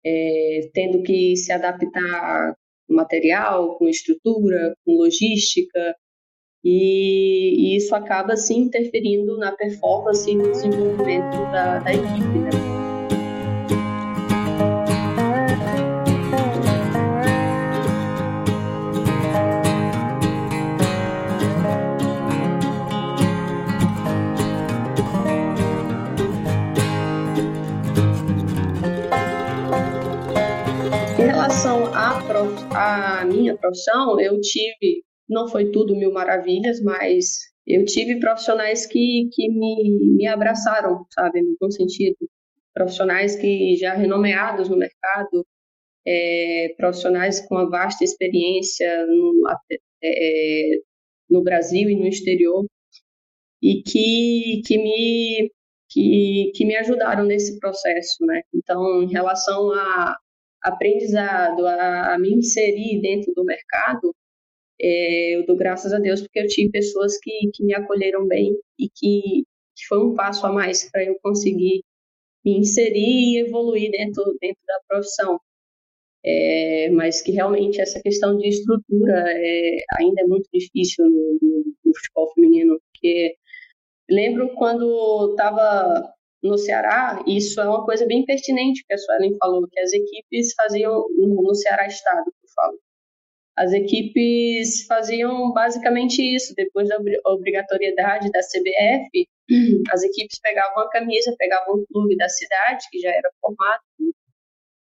é, 0.05 0.69
tendo 0.73 1.01
que 1.03 1.35
se 1.35 1.51
adaptar 1.51 2.55
com 2.87 2.95
material, 2.95 3.77
com 3.77 3.87
estrutura, 3.87 4.75
com 4.85 4.97
logística, 4.97 5.95
e, 6.63 7.73
e 7.73 7.77
isso 7.77 7.93
acaba 7.93 8.37
se 8.37 8.53
interferindo 8.53 9.37
na 9.37 9.51
performance 9.51 10.29
e 10.29 10.35
no 10.35 10.49
desenvolvimento 10.51 11.37
da, 11.51 11.79
da 11.79 11.93
equipe. 11.93 12.39
Né? 12.39 12.82
A 31.95 33.25
minha 33.25 33.55
profissão, 33.57 34.19
eu 34.19 34.39
tive, 34.41 35.03
não 35.29 35.47
foi 35.47 35.71
tudo 35.71 35.95
mil 35.95 36.11
maravilhas, 36.11 36.81
mas 36.81 37.51
eu 37.65 37.85
tive 37.85 38.19
profissionais 38.19 38.85
que, 38.85 39.29
que 39.31 39.49
me, 39.49 40.15
me 40.15 40.27
abraçaram, 40.27 41.05
sabe, 41.11 41.41
no 41.41 41.55
bom 41.59 41.69
sentido. 41.69 42.17
Profissionais 42.73 43.35
que 43.35 43.75
já 43.77 43.93
renomeados 43.93 44.69
no 44.69 44.77
mercado, 44.77 45.45
é, 46.05 46.73
profissionais 46.77 47.41
com 47.47 47.55
uma 47.55 47.69
vasta 47.69 48.03
experiência 48.03 49.05
no, 49.05 49.47
é, 50.03 50.79
no 51.29 51.43
Brasil 51.43 51.89
e 51.89 51.95
no 51.95 52.07
exterior, 52.07 52.65
e 53.61 53.81
que, 53.83 54.61
que, 54.65 54.77
me, 54.77 55.51
que, 55.89 56.51
que 56.55 56.65
me 56.65 56.75
ajudaram 56.75 57.23
nesse 57.23 57.57
processo, 57.59 58.25
né? 58.25 58.41
Então, 58.53 59.03
em 59.03 59.09
relação 59.09 59.71
a, 59.71 60.17
aprendizado, 60.63 61.65
a, 61.67 62.15
a 62.15 62.19
me 62.19 62.33
inserir 62.33 63.01
dentro 63.01 63.33
do 63.35 63.43
mercado, 63.43 64.15
é, 64.81 65.35
eu 65.35 65.45
dou 65.45 65.55
graças 65.55 65.93
a 65.93 65.99
Deus 65.99 66.21
porque 66.21 66.39
eu 66.39 66.47
tive 66.47 66.71
pessoas 66.71 67.17
que, 67.19 67.31
que 67.53 67.63
me 67.63 67.73
acolheram 67.73 68.27
bem 68.27 68.57
e 68.79 68.89
que, 68.89 69.43
que 69.75 69.85
foi 69.87 69.99
um 69.99 70.15
passo 70.15 70.45
a 70.45 70.51
mais 70.51 70.89
para 70.89 71.03
eu 71.03 71.17
conseguir 71.21 71.83
me 72.45 72.57
inserir 72.57 73.35
e 73.35 73.39
evoluir 73.39 73.91
dentro, 73.91 74.23
dentro 74.41 74.61
da 74.67 74.79
profissão. 74.87 75.39
É, 76.25 76.89
mas 76.91 77.21
que 77.21 77.31
realmente 77.33 77.81
essa 77.81 78.01
questão 78.01 78.37
de 78.37 78.47
estrutura 78.47 79.25
é, 79.27 79.77
ainda 79.99 80.21
é 80.21 80.25
muito 80.25 80.47
difícil 80.53 81.05
no, 81.05 81.37
no, 81.41 81.63
no 81.85 81.95
futebol 81.95 82.33
feminino, 82.33 82.79
porque 82.93 83.35
lembro 84.09 84.53
quando 84.55 85.31
estava 85.31 86.13
no 86.43 86.57
Ceará, 86.57 87.23
isso 87.25 87.61
é 87.61 87.67
uma 87.67 87.85
coisa 87.85 88.05
bem 88.05 88.25
pertinente 88.25 88.83
que 88.85 88.93
a 88.93 88.97
Suelen 88.97 89.37
falou, 89.37 89.67
que 89.71 89.79
as 89.79 89.93
equipes 89.93 90.53
faziam, 90.53 91.05
no 91.17 91.55
Ceará 91.55 91.87
Estado, 91.87 92.25
eu 92.27 92.49
falo, 92.53 92.77
as 93.55 93.71
equipes 93.71 94.85
faziam 94.85 95.53
basicamente 95.53 96.21
isso, 96.21 96.53
depois 96.55 96.89
da 96.89 96.97
obrigatoriedade 97.27 98.29
da 98.31 98.39
CBF, 98.39 99.27
as 99.91 100.03
equipes 100.03 100.39
pegavam 100.41 100.83
a 100.83 100.89
camisa, 100.89 101.35
pegavam 101.37 101.75
o 101.75 101.85
clube 101.87 102.17
da 102.17 102.27
cidade, 102.27 102.85
que 102.91 102.99
já 102.99 103.09
era 103.09 103.29
formado, 103.39 103.81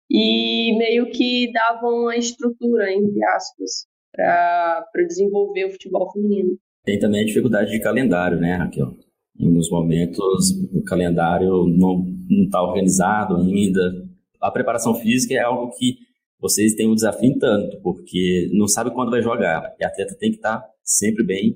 e 0.09 0.77
meio 0.77 1.09
que 1.11 1.51
davam 1.51 2.07
a 2.07 2.17
estrutura, 2.17 2.93
entre 2.93 3.23
aspas, 3.25 3.87
para 4.13 5.03
desenvolver 5.07 5.65
o 5.65 5.71
futebol 5.71 6.11
feminino. 6.11 6.57
Tem 6.85 6.99
também 6.99 7.21
a 7.21 7.25
dificuldade 7.25 7.71
de 7.71 7.81
calendário, 7.81 8.39
né, 8.39 8.55
Raquel? 8.55 8.95
Em 9.39 9.45
alguns 9.45 9.69
momentos 9.69 10.51
o 10.73 10.83
calendário 10.83 11.65
não 11.67 12.05
está 12.45 12.61
organizado 12.61 13.37
ainda. 13.37 14.07
A 14.41 14.51
preparação 14.51 14.95
física 14.95 15.33
é 15.33 15.41
algo 15.41 15.71
que 15.77 15.97
vocês 16.39 16.75
têm 16.75 16.87
um 16.87 16.95
desafio 16.95 17.37
tanto, 17.39 17.79
porque 17.81 18.49
não 18.53 18.67
sabe 18.67 18.91
quando 18.91 19.09
vai 19.09 19.21
jogar. 19.21 19.75
E 19.79 19.83
atleta 19.83 20.15
tem 20.19 20.31
que 20.31 20.37
estar 20.37 20.59
tá 20.59 20.69
sempre 20.83 21.23
bem 21.23 21.55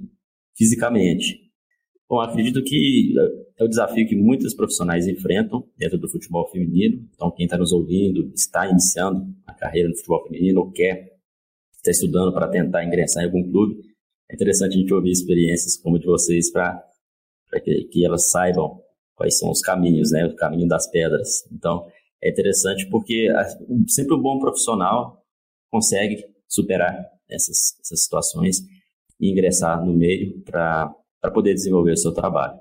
fisicamente. 0.57 1.39
Bom, 2.09 2.19
acredito 2.19 2.61
que 2.63 3.13
é 3.57 3.63
o 3.63 3.67
desafio 3.67 4.07
que 4.07 4.15
muitos 4.15 4.53
profissionais 4.53 5.07
enfrentam 5.07 5.63
dentro 5.77 5.97
do 5.97 6.09
futebol 6.09 6.45
feminino. 6.49 7.07
Então, 7.13 7.31
quem 7.31 7.45
está 7.45 7.57
nos 7.57 7.71
ouvindo, 7.71 8.31
está 8.35 8.67
iniciando 8.67 9.25
a 9.45 9.53
carreira 9.53 9.87
no 9.87 9.95
futebol 9.95 10.23
feminino 10.27 10.59
ou 10.59 10.71
quer, 10.71 11.11
está 11.77 11.91
estudando 11.91 12.33
para 12.33 12.49
tentar 12.49 12.83
ingressar 12.83 13.23
em 13.23 13.27
algum 13.27 13.49
clube, 13.49 13.81
é 14.29 14.35
interessante 14.35 14.75
a 14.75 14.79
gente 14.79 14.93
ouvir 14.93 15.11
experiências 15.11 15.77
como 15.77 15.97
a 15.97 15.99
de 15.99 16.05
vocês 16.05 16.51
para 16.51 16.81
para 17.51 17.59
que, 17.59 17.83
que 17.83 18.05
elas 18.05 18.31
saibam 18.31 18.81
quais 19.15 19.37
são 19.37 19.51
os 19.51 19.61
caminhos, 19.61 20.11
né? 20.11 20.25
O 20.25 20.35
caminho 20.35 20.67
das 20.67 20.89
pedras. 20.89 21.45
Então, 21.51 21.85
é 22.23 22.29
interessante 22.29 22.89
porque 22.89 23.27
sempre 23.87 24.15
um 24.15 24.21
bom 24.21 24.39
profissional 24.39 25.23
consegue 25.69 26.25
superar 26.47 27.05
essas, 27.29 27.77
essas 27.79 28.03
situações 28.03 28.61
e 29.19 29.29
ingressar 29.29 29.85
no 29.85 29.93
meio 29.93 30.41
para 30.43 30.95
poder 31.33 31.53
desenvolver 31.53 31.91
o 31.91 31.97
seu 31.97 32.13
trabalho. 32.13 32.57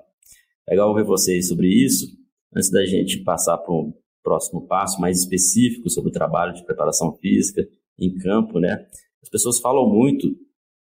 Legal 0.69 0.93
ver 0.93 1.03
vocês 1.03 1.47
sobre 1.47 1.67
isso. 1.67 2.07
Antes 2.55 2.69
da 2.69 2.85
gente 2.85 3.23
passar 3.23 3.57
para 3.57 3.73
um 3.73 3.93
próximo 4.21 4.67
passo 4.67 4.99
mais 4.99 5.19
específico 5.19 5.89
sobre 5.89 6.09
o 6.09 6.13
trabalho 6.13 6.53
de 6.53 6.63
preparação 6.63 7.17
física 7.17 7.67
em 7.97 8.15
campo, 8.17 8.59
né? 8.59 8.85
As 9.21 9.29
pessoas 9.29 9.59
falam 9.59 9.89
muito 9.89 10.35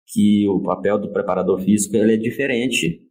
que 0.07 0.47
o 0.49 0.61
papel 0.61 0.99
do 0.99 1.13
preparador 1.13 1.61
físico 1.61 1.97
ele 1.97 2.15
é 2.15 2.17
diferente 2.17 3.04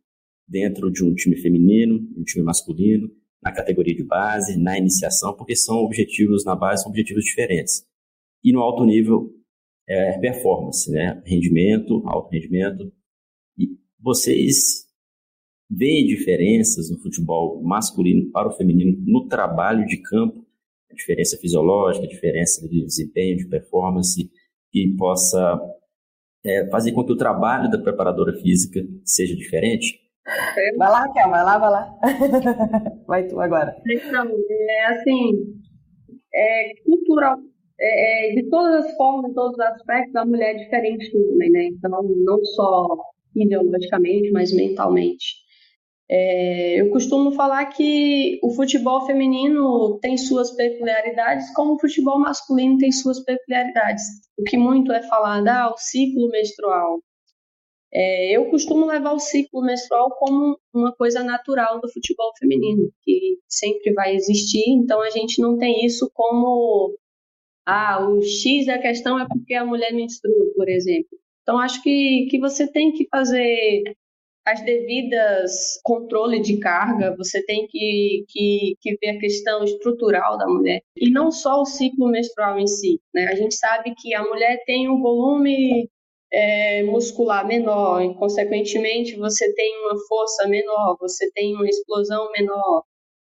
dentro 0.53 0.91
de 0.91 1.03
um 1.03 1.15
time 1.15 1.35
feminino, 1.35 2.07
um 2.15 2.23
time 2.23 2.45
masculino, 2.45 3.09
na 3.41 3.51
categoria 3.51 3.95
de 3.95 4.03
base, 4.03 4.55
na 4.55 4.77
iniciação, 4.77 5.35
porque 5.35 5.55
são 5.55 5.77
objetivos 5.77 6.45
na 6.45 6.55
base, 6.55 6.83
são 6.83 6.91
objetivos 6.91 7.25
diferentes. 7.25 7.83
E 8.43 8.53
no 8.53 8.61
alto 8.61 8.85
nível, 8.85 9.33
é 9.89 10.17
performance, 10.19 10.89
né? 10.91 11.21
Rendimento, 11.25 12.03
alto 12.05 12.29
rendimento. 12.29 12.93
E 13.57 13.67
vocês 13.99 14.85
veem 15.69 16.05
diferenças 16.05 16.89
no 16.91 16.99
futebol 16.99 17.61
masculino 17.63 18.29
para 18.31 18.47
o 18.47 18.55
feminino 18.55 18.95
no 19.05 19.27
trabalho 19.27 19.85
de 19.87 19.97
campo? 20.03 20.45
A 20.89 20.93
diferença 20.93 21.35
fisiológica, 21.37 22.05
a 22.05 22.09
diferença 22.09 22.65
de 22.69 22.85
desempenho, 22.85 23.37
de 23.37 23.47
performance, 23.47 24.29
que 24.71 24.95
possa 24.97 25.59
é, 26.45 26.69
fazer 26.69 26.91
com 26.91 27.03
que 27.03 27.11
o 27.11 27.17
trabalho 27.17 27.71
da 27.71 27.79
preparadora 27.79 28.39
física 28.39 28.87
seja 29.03 29.35
diferente? 29.35 30.02
Vai 30.77 30.89
lá, 30.89 30.99
Raquel, 30.99 31.29
vai 31.29 31.43
lá, 31.43 31.57
vai 31.57 31.69
lá. 31.69 31.95
vai 33.07 33.27
tu 33.27 33.39
agora. 33.39 33.75
Então, 33.89 34.27
é 34.49 34.85
assim, 34.85 35.31
é, 36.33 36.73
cultural, 36.85 37.37
é, 37.79 38.31
é, 38.31 38.35
de 38.35 38.49
todas 38.49 38.85
as 38.85 38.95
formas, 38.95 39.29
de 39.29 39.35
todos 39.35 39.53
os 39.53 39.59
aspectos, 39.59 40.15
a 40.15 40.25
mulher 40.25 40.55
é 40.55 40.63
diferente 40.63 41.11
do 41.11 41.33
homem, 41.33 41.51
né? 41.51 41.65
Então, 41.65 42.01
não 42.01 42.43
só 42.45 42.87
ideologicamente, 43.35 44.31
mas 44.31 44.53
mentalmente. 44.53 45.43
É, 46.09 46.79
eu 46.79 46.89
costumo 46.91 47.31
falar 47.31 47.65
que 47.67 48.39
o 48.43 48.51
futebol 48.51 49.05
feminino 49.05 49.97
tem 49.99 50.17
suas 50.17 50.51
peculiaridades, 50.51 51.51
como 51.53 51.73
o 51.73 51.79
futebol 51.79 52.19
masculino 52.19 52.77
tem 52.77 52.91
suas 52.91 53.19
peculiaridades. 53.23 54.03
O 54.37 54.43
que 54.43 54.57
muito 54.57 54.91
é 54.91 55.01
falado, 55.03 55.47
ah, 55.47 55.71
o 55.73 55.77
ciclo 55.77 56.29
menstrual. 56.29 56.99
É, 57.95 58.35
eu 58.35 58.49
costumo 58.49 58.87
levar 58.87 59.13
o 59.13 59.19
ciclo 59.19 59.61
menstrual 59.61 60.09
como 60.17 60.57
uma 60.73 60.91
coisa 60.95 61.23
natural 61.23 61.79
do 61.79 61.91
futebol 61.91 62.31
feminino, 62.39 62.91
que 63.03 63.37
sempre 63.47 63.93
vai 63.93 64.15
existir, 64.15 64.67
então 64.67 64.99
a 65.01 65.11
gente 65.11 65.39
não 65.39 65.57
tem 65.57 65.85
isso 65.85 66.09
como 66.13 66.97
ah, 67.65 68.05
o 68.09 68.21
X 68.21 68.65
da 68.65 68.79
questão 68.79 69.19
é 69.19 69.27
porque 69.27 69.53
a 69.53 69.65
mulher 69.65 69.93
menstrua, 69.93 70.45
por 70.55 70.67
exemplo. 70.67 71.17
Então 71.43 71.59
acho 71.59 71.83
que, 71.83 72.27
que 72.31 72.39
você 72.39 72.65
tem 72.71 72.91
que 72.91 73.07
fazer 73.11 73.83
as 74.45 74.61
devidas 74.61 75.79
controle 75.83 76.41
de 76.41 76.57
carga, 76.57 77.15
você 77.15 77.45
tem 77.45 77.65
que, 77.67 78.25
que, 78.27 78.75
que, 78.81 78.97
ver 78.97 79.11
a 79.11 79.19
questão 79.19 79.63
estrutural 79.63 80.37
da 80.37 80.47
mulher. 80.47 80.81
E 80.97 81.09
não 81.09 81.31
só 81.31 81.61
o 81.61 81.65
ciclo 81.65 82.09
menstrual 82.09 82.59
em 82.59 82.67
si. 82.67 82.99
Né? 83.13 83.27
A 83.27 83.35
gente 83.35 83.55
sabe 83.55 83.93
que 83.97 84.13
a 84.13 84.23
mulher 84.23 84.61
tem 84.65 84.89
um 84.89 85.01
volume 85.01 85.89
é, 86.33 86.81
muscular 86.83 87.45
menor, 87.45 88.01
e, 88.01 88.15
consequentemente, 88.15 89.15
você 89.15 89.53
tem 89.53 89.85
uma 89.85 89.95
força 90.07 90.47
menor, 90.47 90.97
você 90.99 91.31
tem 91.31 91.55
uma 91.55 91.67
explosão 91.67 92.31
menor, 92.31 92.83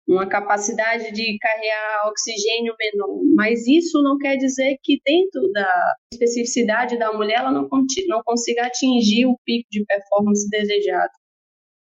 uma 0.08 0.26
capacidade 0.26 1.12
de 1.12 1.38
carregar 1.38 2.08
oxigênio 2.08 2.74
menor. 2.78 3.20
Mas 3.34 3.66
isso 3.66 4.02
não 4.02 4.16
quer 4.16 4.36
dizer 4.36 4.78
que 4.82 4.98
dentro 5.04 5.50
da 5.52 5.94
especificidade 6.12 6.98
da 6.98 7.12
mulher 7.12 7.40
ela 7.40 7.52
não, 7.52 7.68
não 8.08 8.22
consiga 8.24 8.66
atingir 8.66 9.26
o 9.26 9.38
pico 9.44 9.68
de 9.70 9.84
performance 9.84 10.48
desejado. 10.48 11.12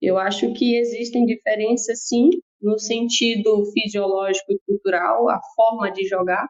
Eu 0.03 0.19
acho 0.19 0.53
que 0.53 0.77
existem 0.77 1.25
diferenças, 1.25 2.07
sim, 2.07 2.29
no 2.61 2.79
sentido 2.79 3.65
fisiológico 3.73 4.53
e 4.53 4.59
cultural, 4.67 5.29
a 5.29 5.41
forma 5.57 5.91
de 5.91 6.07
jogar, 6.07 6.47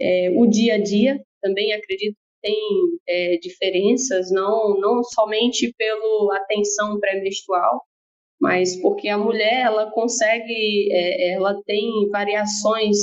é, 0.00 0.30
o 0.36 0.46
dia 0.46 0.74
a 0.74 0.82
dia, 0.82 1.20
também 1.40 1.72
acredito 1.72 2.16
tem 2.42 2.56
é, 3.08 3.36
diferenças, 3.38 4.30
não, 4.30 4.78
não 4.78 5.02
somente 5.02 5.72
pela 5.76 6.36
atenção 6.36 6.98
pré-menstrual, 6.98 7.82
mas 8.40 8.80
porque 8.80 9.08
a 9.08 9.18
mulher 9.18 9.66
ela 9.66 9.90
consegue, 9.90 10.88
é, 10.92 11.32
ela 11.32 11.60
tem 11.64 12.08
variações 12.10 12.96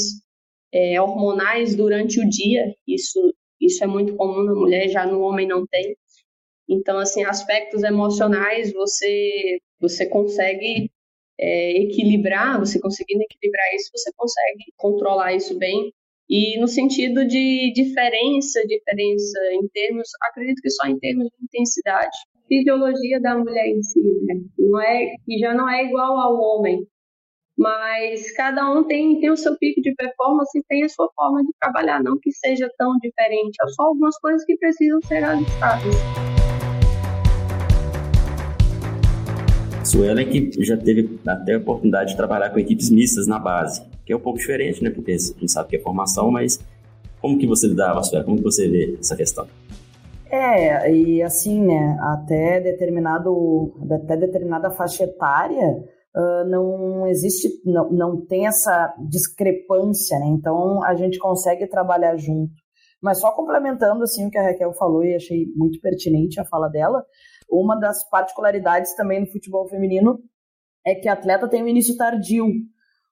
é, 0.74 1.00
hormonais 1.02 1.76
durante 1.76 2.20
o 2.20 2.30
dia, 2.30 2.76
isso, 2.88 3.34
isso 3.62 3.84
é 3.84 3.88
muito 3.88 4.16
comum 4.16 4.44
na 4.44 4.54
mulher, 4.54 4.90
já 4.90 5.06
no 5.06 5.22
homem 5.22 5.48
não 5.48 5.66
tem. 5.68 5.96
Então, 6.70 6.98
assim, 6.98 7.24
aspectos 7.24 7.84
emocionais 7.84 8.74
você, 8.74 9.60
você 9.80 10.06
consegue 10.06 10.92
é, 11.40 11.72
equilibrar, 11.84 12.60
você 12.60 12.80
conseguindo 12.80 13.24
equilibrar 13.24 13.74
isso, 13.76 13.90
você 13.94 14.12
consegue 14.16 14.74
controlar 14.76 15.34
isso 15.34 15.58
bem. 15.58 15.94
E 16.30 16.60
no 16.60 16.68
sentido 16.68 17.26
de 17.26 17.72
diferença, 17.74 18.66
diferença 18.68 19.40
em 19.54 19.68
termos, 19.70 20.10
acredito 20.24 20.62
que 20.62 20.70
só 20.70 20.88
em 20.88 21.00
termos 21.00 21.26
de 21.26 21.46
intensidade 21.46 22.18
fisiologia 22.48 23.20
da 23.20 23.38
mulher 23.38 23.68
em 23.68 23.82
si, 23.84 24.00
né? 24.24 24.36
Não 24.58 24.82
é, 24.82 25.16
que 25.26 25.38
já 25.38 25.54
não 25.54 25.70
é 25.70 25.86
igual 25.86 26.18
ao 26.18 26.36
homem, 26.36 26.88
mas 27.58 28.32
cada 28.34 28.70
um 28.72 28.84
tem, 28.84 29.20
tem 29.20 29.30
o 29.30 29.38
seu 29.38 29.58
pico 29.58 29.82
de 29.82 29.94
performance 29.96 30.58
e 30.58 30.64
tem 30.68 30.84
a 30.84 30.90
sua 30.90 31.10
forma 31.16 31.42
de 31.44 31.50
trabalhar, 31.60 32.02
não 32.02 32.18
que 32.20 32.32
seja 32.32 32.70
tão 32.78 32.98
diferente, 33.00 33.58
é 33.62 33.68
só 33.70 33.84
algumas 33.84 34.18
coisas 34.20 34.44
que 34.46 34.58
precisam 34.58 35.02
ser 35.02 35.24
ajustadas. 35.24 36.37
Suelen 39.88 40.30
que 40.30 40.64
já 40.66 40.76
teve 40.76 41.18
até 41.26 41.54
a 41.54 41.58
oportunidade 41.58 42.12
de 42.12 42.18
trabalhar 42.18 42.50
com 42.50 42.60
equipes 42.60 42.90
mistas 42.90 43.26
na 43.26 43.40
base, 43.40 43.82
que 44.06 44.12
é 44.12 44.16
um 44.16 44.20
pouco 44.20 44.38
diferente, 44.38 44.84
né? 44.84 44.90
Porque 44.90 45.12
a 45.12 45.18
gente 45.18 45.52
sabe 45.52 45.70
que 45.70 45.76
é 45.78 45.80
formação, 45.80 46.30
mas 46.30 46.60
como 47.22 47.38
que 47.38 47.48
você 47.48 47.68
lidava, 47.68 48.04
Suelen? 48.04 48.26
Como 48.26 48.38
que 48.38 48.44
você 48.44 48.68
vê 48.68 48.98
essa 49.00 49.16
questão? 49.16 49.48
É, 50.30 50.92
e 50.94 51.24
assim, 51.24 51.62
né, 51.66 51.98
até 52.02 52.60
determinado, 52.60 53.74
até 53.90 54.18
determinada 54.18 54.70
faixa 54.70 55.06
etária, 55.06 55.84
uh, 56.14 56.50
não 56.50 57.08
existe, 57.08 57.48
não, 57.66 57.90
não 57.90 58.26
tem 58.26 58.46
essa 58.46 58.94
discrepância, 59.10 60.20
né? 60.20 60.26
Então 60.28 60.84
a 60.84 60.96
gente 60.96 61.18
consegue 61.18 61.66
trabalhar 61.66 62.18
junto. 62.18 62.54
Mas 63.02 63.22
só 63.22 63.32
complementando 63.32 64.04
assim 64.04 64.28
o 64.28 64.30
que 64.30 64.38
a 64.38 64.44
Raquel 64.44 64.74
falou 64.74 65.04
e 65.04 65.16
achei 65.16 65.46
muito 65.56 65.80
pertinente 65.80 66.42
a 66.42 66.46
fala 66.46 66.68
dela, 66.68 67.06
uma 67.50 67.76
das 67.76 68.08
particularidades 68.10 68.96
também 68.96 69.22
no 69.22 69.28
futebol 69.28 69.68
feminino 69.68 70.20
é 70.86 70.96
que 70.96 71.08
a 71.08 71.14
atleta 71.14 71.48
tem 71.48 71.64
um 71.64 71.68
início 71.68 71.98
tardio. 71.98 72.46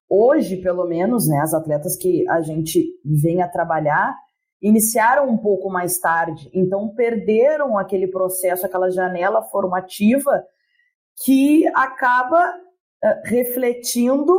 Hoje, 0.09 0.57
pelo 0.57 0.85
menos, 0.85 1.27
né, 1.27 1.39
as 1.39 1.53
atletas 1.53 1.95
que 1.95 2.27
a 2.29 2.41
gente 2.41 2.85
vem 3.03 3.41
a 3.41 3.47
trabalhar, 3.47 4.15
iniciaram 4.61 5.29
um 5.29 5.37
pouco 5.37 5.69
mais 5.69 5.99
tarde, 5.99 6.49
então 6.53 6.89
perderam 6.89 7.77
aquele 7.77 8.07
processo, 8.07 8.65
aquela 8.65 8.89
janela 8.89 9.41
formativa 9.43 10.43
que 11.23 11.67
acaba 11.75 12.51
uh, 13.03 13.21
refletindo 13.25 14.33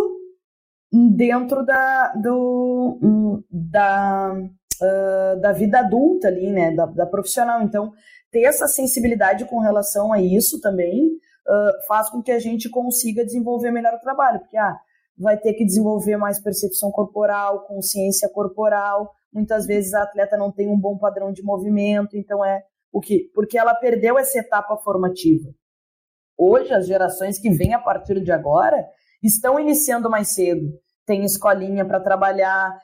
dentro 0.93 1.65
da, 1.65 2.13
do, 2.15 2.99
um, 3.03 3.45
da, 3.51 4.35
uh, 4.35 5.41
da 5.41 5.53
vida 5.53 5.81
adulta 5.81 6.29
ali, 6.29 6.51
né, 6.51 6.75
da, 6.75 6.87
da, 6.87 7.07
profissional. 7.07 7.63
Então, 7.63 7.93
ter 8.31 8.43
essa 8.43 8.67
sensibilidade 8.67 9.45
com 9.47 9.61
relação 9.61 10.13
a 10.13 10.21
isso 10.21 10.61
também 10.61 11.07
uh, 11.07 11.87
faz 11.87 12.11
com 12.11 12.23
que 12.23 12.33
a 12.33 12.39
gente 12.39 12.69
consiga 12.69 13.25
desenvolver 13.25 13.71
melhor 13.71 13.95
o 13.95 14.01
trabalho, 14.01 14.41
porque 14.41 14.57
ah, 14.57 14.77
vai 15.19 15.39
ter 15.39 15.55
que 15.55 15.65
desenvolver 15.65 16.17
mais 16.17 16.39
percepção 16.39 16.91
corporal, 16.91 17.67
consciência 17.67 18.29
corporal, 18.29 19.13
muitas 19.33 19.67
vezes 19.67 19.95
a 19.95 20.03
atleta 20.03 20.37
não 20.37 20.53
tem 20.53 20.69
um 20.69 20.79
bom 20.79 20.99
padrão 20.99 21.33
de 21.33 21.43
movimento, 21.43 22.17
então 22.17 22.45
é 22.45 22.63
o 22.93 23.01
que? 23.01 23.31
Porque 23.35 23.59
ela 23.59 23.75
perdeu 23.75 24.19
essa 24.19 24.39
etapa 24.39 24.77
formativa. 24.79 25.51
Hoje, 26.39 26.73
as 26.73 26.87
gerações 26.87 27.39
que 27.39 27.51
vêm 27.51 27.75
a 27.75 27.79
partir 27.79 28.23
de 28.23 28.31
agora 28.31 28.87
estão 29.23 29.59
iniciando 29.59 30.11
mais 30.11 30.35
cedo. 30.35 30.69
Tem 31.07 31.25
escolinha 31.25 31.85
para 31.85 32.01
trabalhar, 32.01 32.79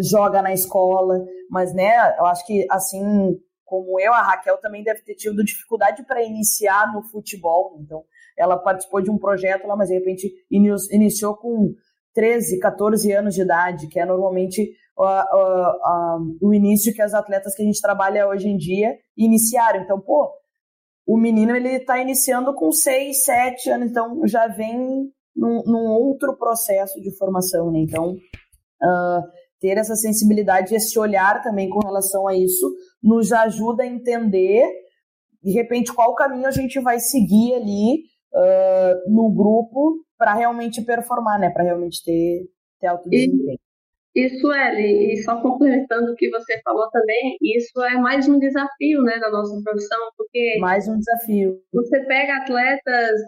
joga 0.00 0.42
na 0.42 0.52
escola, 0.52 1.18
mas 1.50 1.74
né, 1.74 2.16
eu 2.18 2.26
acho 2.26 2.46
que 2.46 2.66
assim 2.70 3.38
como 3.72 3.98
eu, 3.98 4.12
a 4.12 4.20
Raquel 4.20 4.58
também 4.58 4.84
deve 4.84 5.00
ter 5.00 5.14
tido 5.14 5.42
dificuldade 5.42 6.04
para 6.04 6.22
iniciar 6.22 6.92
no 6.92 7.02
futebol. 7.04 7.78
Então, 7.80 8.04
ela 8.36 8.58
participou 8.58 9.00
de 9.00 9.10
um 9.10 9.16
projeto 9.16 9.66
lá, 9.66 9.74
mas 9.74 9.88
de 9.88 9.94
repente 9.94 10.30
iniciou 10.50 11.34
com 11.34 11.72
13, 12.12 12.58
14 12.60 13.10
anos 13.12 13.34
de 13.34 13.40
idade, 13.40 13.88
que 13.88 13.98
é 13.98 14.04
normalmente 14.04 14.76
o 16.38 16.52
início 16.52 16.92
que 16.92 17.00
as 17.00 17.14
atletas 17.14 17.54
que 17.54 17.62
a 17.62 17.64
gente 17.64 17.80
trabalha 17.80 18.28
hoje 18.28 18.46
em 18.46 18.58
dia 18.58 18.98
iniciaram. 19.16 19.80
Então, 19.80 19.98
pô, 19.98 20.30
o 21.06 21.16
menino 21.16 21.56
ele 21.56 21.76
está 21.76 21.98
iniciando 21.98 22.54
com 22.54 22.70
6, 22.70 23.24
7 23.24 23.70
anos, 23.70 23.90
então 23.90 24.26
já 24.26 24.48
vem 24.48 25.10
num, 25.34 25.62
num, 25.64 25.86
outro 25.86 26.36
processo 26.36 27.00
de 27.00 27.10
formação, 27.16 27.70
né? 27.70 27.78
Então, 27.78 28.16
ter 29.62 29.78
essa 29.78 29.94
sensibilidade, 29.94 30.74
esse 30.74 30.98
olhar 30.98 31.40
também 31.40 31.70
com 31.70 31.78
relação 31.78 32.26
a 32.26 32.36
isso, 32.36 32.74
nos 33.00 33.32
ajuda 33.32 33.84
a 33.84 33.86
entender, 33.86 34.66
de 35.40 35.52
repente, 35.52 35.94
qual 35.94 36.14
caminho 36.16 36.48
a 36.48 36.50
gente 36.50 36.80
vai 36.80 36.98
seguir 36.98 37.54
ali 37.54 38.02
uh, 38.34 39.14
no 39.14 39.32
grupo 39.32 40.04
para 40.18 40.34
realmente 40.34 40.82
performar, 40.82 41.38
né? 41.38 41.48
Para 41.48 41.62
realmente 41.62 42.02
ter, 42.04 42.48
ter 42.80 42.88
alto 42.88 43.08
desempenho. 43.08 43.58
Isso, 44.14 44.52
Eli, 44.52 45.14
e 45.14 45.22
só 45.22 45.40
complementando 45.40 46.12
o 46.12 46.16
que 46.16 46.28
você 46.28 46.60
falou 46.62 46.90
também, 46.90 47.38
isso 47.40 47.80
é 47.82 47.96
mais 47.96 48.28
um 48.28 48.38
desafio, 48.38 49.02
né, 49.02 49.18
da 49.18 49.30
nossa 49.30 49.58
profissão, 49.64 49.98
porque... 50.18 50.58
Mais 50.60 50.86
um 50.86 50.98
desafio. 50.98 51.58
Você 51.72 52.04
pega 52.04 52.36
atletas, 52.36 53.20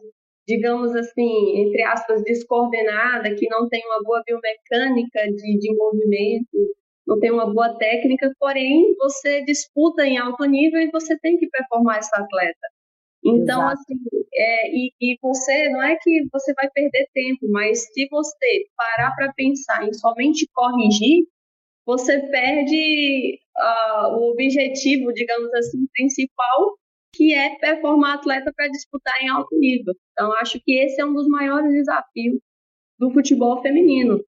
digamos 0.46 0.94
assim, 0.94 1.60
entre 1.60 1.82
aspas, 1.82 2.22
descoordenada, 2.22 3.34
que 3.34 3.48
não 3.48 3.68
tem 3.68 3.82
uma 3.86 4.02
boa 4.02 4.22
biomecânica 4.26 5.20
de, 5.32 5.58
de 5.58 5.74
movimento, 5.76 6.74
não 7.06 7.18
tem 7.18 7.30
uma 7.30 7.52
boa 7.52 7.76
técnica, 7.76 8.32
porém, 8.38 8.94
você 8.96 9.42
disputa 9.44 10.06
em 10.06 10.18
alto 10.18 10.44
nível 10.44 10.80
e 10.80 10.90
você 10.90 11.18
tem 11.18 11.36
que 11.36 11.48
performar 11.48 11.98
essa 11.98 12.16
atleta. 12.16 12.68
Então, 13.24 13.60
Exato. 13.62 13.72
assim, 13.72 13.94
é, 14.34 14.70
e, 14.70 14.92
e 15.00 15.18
você, 15.22 15.70
não 15.70 15.82
é 15.82 15.96
que 15.96 16.26
você 16.30 16.52
vai 16.54 16.68
perder 16.70 17.08
tempo, 17.14 17.48
mas 17.48 17.86
se 17.92 18.06
você 18.10 18.66
parar 18.76 19.14
para 19.16 19.32
pensar 19.32 19.86
em 19.86 19.92
somente 19.94 20.46
corrigir, 20.52 21.24
você 21.86 22.18
perde 22.28 23.38
uh, 23.56 24.16
o 24.16 24.30
objetivo, 24.32 25.12
digamos 25.12 25.52
assim, 25.54 25.86
principal, 25.92 26.78
que 27.14 27.32
é 27.32 27.56
performar 27.56 28.14
atleta 28.14 28.52
para 28.54 28.68
disputar 28.68 29.14
em 29.22 29.28
alto 29.28 29.56
nível. 29.58 29.94
Então, 30.12 30.32
acho 30.34 30.60
que 30.64 30.72
esse 30.78 31.00
é 31.00 31.04
um 31.04 31.14
dos 31.14 31.28
maiores 31.28 31.72
desafios 31.72 32.38
do 32.98 33.10
futebol 33.12 33.60
feminino. 33.62 34.22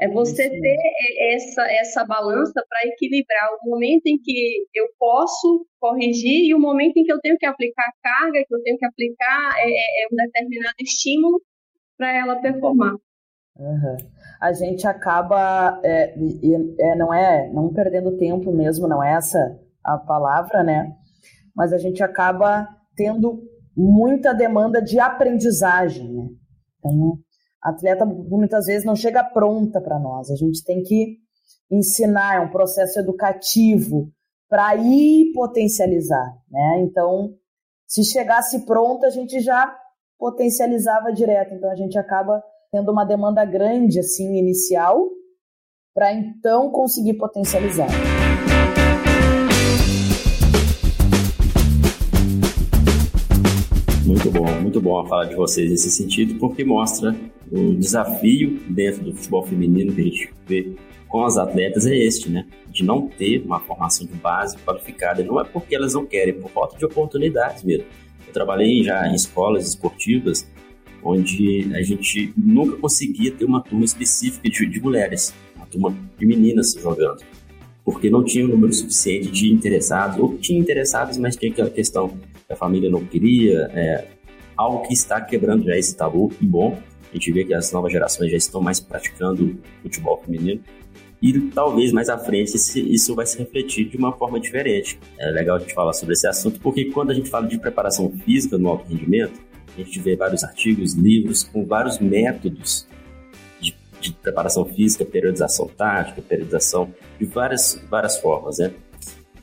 É 0.00 0.08
você 0.08 0.48
ter 0.48 0.78
essa, 1.34 1.70
essa 1.70 2.04
balança 2.06 2.64
para 2.68 2.88
equilibrar 2.88 3.50
o 3.52 3.70
momento 3.70 4.06
em 4.06 4.18
que 4.18 4.66
eu 4.74 4.88
posso 4.98 5.66
corrigir 5.78 6.46
e 6.46 6.54
o 6.54 6.58
momento 6.58 6.96
em 6.96 7.04
que 7.04 7.12
eu 7.12 7.20
tenho 7.20 7.36
que 7.36 7.44
aplicar 7.44 7.92
carga, 8.02 8.42
que 8.46 8.54
eu 8.54 8.62
tenho 8.62 8.78
que 8.78 8.86
aplicar 8.86 9.52
é, 9.58 9.68
é, 9.68 10.04
é 10.04 10.08
um 10.10 10.16
determinado 10.16 10.76
estímulo 10.80 11.42
para 11.98 12.16
ela 12.16 12.36
performar. 12.40 12.94
Uhum. 13.58 13.96
A 14.40 14.52
gente 14.54 14.86
acaba, 14.86 15.78
é, 15.84 16.14
é, 16.78 16.96
não 16.96 17.12
é, 17.12 17.50
não 17.52 17.70
perdendo 17.70 18.16
tempo 18.16 18.50
mesmo, 18.50 18.88
não 18.88 19.04
é 19.04 19.12
essa 19.12 19.60
a 19.84 19.98
palavra, 19.98 20.62
né? 20.62 20.96
Mas 21.60 21.74
a 21.74 21.76
gente 21.76 22.02
acaba 22.02 22.66
tendo 22.96 23.42
muita 23.76 24.32
demanda 24.32 24.80
de 24.80 24.98
aprendizagem, 24.98 26.10
né? 26.10 26.26
Então, 26.78 27.18
a 27.62 27.68
atleta 27.68 28.06
muitas 28.06 28.64
vezes 28.64 28.82
não 28.82 28.96
chega 28.96 29.22
pronta 29.22 29.78
para 29.78 29.98
nós. 29.98 30.30
A 30.30 30.36
gente 30.36 30.64
tem 30.64 30.82
que 30.82 31.18
ensinar, 31.70 32.36
é 32.36 32.40
um 32.40 32.50
processo 32.50 32.98
educativo 32.98 34.10
para 34.48 34.74
ir 34.74 35.32
potencializar, 35.34 36.34
né? 36.50 36.80
Então, 36.80 37.34
se 37.86 38.04
chegasse 38.04 38.64
pronta, 38.64 39.08
a 39.08 39.10
gente 39.10 39.38
já 39.40 39.70
potencializava 40.18 41.12
direto. 41.12 41.52
Então, 41.52 41.70
a 41.70 41.76
gente 41.76 41.98
acaba 41.98 42.42
tendo 42.72 42.90
uma 42.90 43.04
demanda 43.04 43.44
grande 43.44 44.00
assim 44.00 44.34
inicial 44.38 45.06
para 45.92 46.10
então 46.10 46.70
conseguir 46.70 47.18
potencializar. 47.18 47.88
Muito 54.22 54.38
bom, 54.38 54.60
muito 54.60 54.80
bom 54.82 54.98
a 54.98 55.06
fala 55.06 55.24
de 55.24 55.34
vocês 55.34 55.70
nesse 55.70 55.90
sentido, 55.90 56.34
porque 56.34 56.62
mostra 56.62 57.16
o 57.50 57.74
desafio 57.74 58.60
dentro 58.68 59.02
do 59.02 59.14
futebol 59.14 59.42
feminino 59.46 59.94
que 59.94 60.00
a 60.02 60.04
gente 60.04 60.30
vê 60.46 60.72
com 61.08 61.24
as 61.24 61.38
atletas 61.38 61.86
é 61.86 61.96
este, 61.96 62.28
né? 62.28 62.46
De 62.70 62.84
não 62.84 63.08
ter 63.08 63.42
uma 63.42 63.58
formação 63.60 64.06
de 64.06 64.12
base 64.12 64.58
qualificada. 64.58 65.24
Não 65.24 65.40
é 65.40 65.44
porque 65.44 65.74
elas 65.74 65.94
não 65.94 66.04
querem, 66.04 66.34
é 66.34 66.36
por 66.36 66.50
falta 66.50 66.76
de 66.76 66.84
oportunidades 66.84 67.64
mesmo. 67.64 67.86
Eu 68.26 68.32
trabalhei 68.34 68.84
já 68.84 69.08
em 69.08 69.14
escolas 69.14 69.66
esportivas 69.66 70.46
onde 71.02 71.70
a 71.74 71.80
gente 71.80 72.30
nunca 72.36 72.76
conseguia 72.76 73.32
ter 73.32 73.46
uma 73.46 73.62
turma 73.62 73.86
específica 73.86 74.50
de, 74.50 74.66
de 74.66 74.80
mulheres, 74.82 75.32
uma 75.56 75.64
turma 75.64 75.96
de 76.18 76.26
meninas 76.26 76.74
jogando, 76.74 77.22
porque 77.82 78.10
não 78.10 78.22
tinha 78.22 78.44
um 78.44 78.48
número 78.48 78.72
suficiente 78.74 79.30
de 79.30 79.50
interessados, 79.50 80.18
ou 80.18 80.36
tinha 80.36 80.60
interessados, 80.60 81.16
mas 81.16 81.36
tinha 81.36 81.50
aquela 81.50 81.70
questão 81.70 82.12
a 82.50 82.56
família 82.56 82.90
não 82.90 83.04
queria, 83.04 83.70
é, 83.72 84.06
algo 84.56 84.86
que 84.86 84.92
está 84.92 85.20
quebrando 85.20 85.64
já 85.64 85.76
esse 85.76 85.96
tabu, 85.96 86.32
e 86.40 86.46
bom, 86.46 86.78
a 87.10 87.14
gente 87.14 87.32
vê 87.32 87.44
que 87.44 87.54
as 87.54 87.72
novas 87.72 87.92
gerações 87.92 88.30
já 88.30 88.36
estão 88.36 88.60
mais 88.60 88.78
praticando 88.78 89.58
futebol 89.82 90.20
feminino, 90.24 90.60
e 91.22 91.38
talvez 91.50 91.92
mais 91.92 92.08
à 92.08 92.16
frente 92.16 92.54
isso 92.54 93.14
vai 93.14 93.26
se 93.26 93.38
refletir 93.38 93.88
de 93.88 93.96
uma 93.96 94.12
forma 94.12 94.40
diferente. 94.40 94.98
É 95.18 95.30
legal 95.30 95.56
a 95.56 95.58
gente 95.58 95.74
falar 95.74 95.92
sobre 95.92 96.14
esse 96.14 96.26
assunto, 96.26 96.58
porque 96.60 96.86
quando 96.86 97.10
a 97.10 97.14
gente 97.14 97.28
fala 97.28 97.46
de 97.46 97.58
preparação 97.58 98.10
física 98.24 98.56
no 98.56 98.68
alto 98.68 98.88
rendimento, 98.88 99.38
a 99.76 99.82
gente 99.82 100.00
vê 100.00 100.16
vários 100.16 100.42
artigos, 100.42 100.94
livros 100.94 101.42
com 101.42 101.64
vários 101.64 101.98
métodos 101.98 102.86
de, 103.60 103.74
de 104.00 104.12
preparação 104.14 104.64
física, 104.64 105.04
periodização 105.04 105.68
tática, 105.68 106.22
periodização 106.22 106.92
de 107.18 107.26
várias, 107.26 107.80
várias 107.90 108.18
formas, 108.18 108.58
né? 108.58 108.72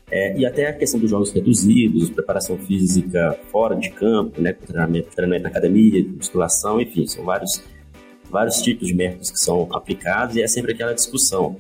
É, 0.10 0.38
e 0.38 0.46
até 0.46 0.68
a 0.68 0.74
questão 0.74 1.00
dos 1.00 1.10
jogos 1.10 1.32
reduzidos, 1.32 2.10
preparação 2.10 2.58
física 2.58 3.38
fora 3.52 3.76
de 3.76 3.90
campo, 3.90 4.42
né, 4.42 4.54
treinamento, 4.54 5.10
treinamento 5.14 5.44
na 5.44 5.50
academia, 5.50 6.06
musculação, 6.16 6.80
enfim, 6.80 7.06
são 7.06 7.26
vários, 7.26 7.62
vários 8.30 8.62
tipos 8.62 8.88
de 8.88 8.94
métodos 8.94 9.30
que 9.30 9.40
são 9.40 9.68
aplicados 9.72 10.38
e 10.38 10.42
é 10.42 10.48
sempre 10.48 10.72
aquela 10.72 10.94
discussão 10.94 11.58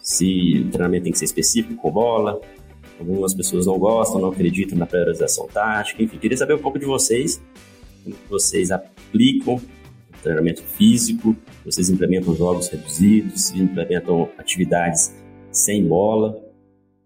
se 0.00 0.64
o 0.66 0.70
treinamento 0.70 1.04
tem 1.04 1.12
que 1.12 1.18
ser 1.18 1.26
específico 1.26 1.74
com 1.76 1.90
bola, 1.90 2.40
algumas 2.98 3.34
pessoas 3.34 3.66
não 3.66 3.78
gostam, 3.78 4.20
não 4.20 4.30
acreditam 4.30 4.78
na 4.78 4.86
priorização 4.86 5.46
tática, 5.46 6.02
enfim, 6.02 6.16
queria 6.18 6.38
saber 6.38 6.54
um 6.54 6.58
pouco 6.58 6.78
de 6.78 6.86
vocês, 6.86 7.40
como 8.02 8.16
vocês 8.30 8.70
aplicam 8.70 9.60
treinamento 10.22 10.62
físico, 10.62 11.36
vocês 11.64 11.88
implementam 11.88 12.34
jogos 12.34 12.68
reduzidos, 12.68 13.50
implementam 13.52 14.28
atividades 14.38 15.14
sem 15.50 15.86
bola, 15.86 16.38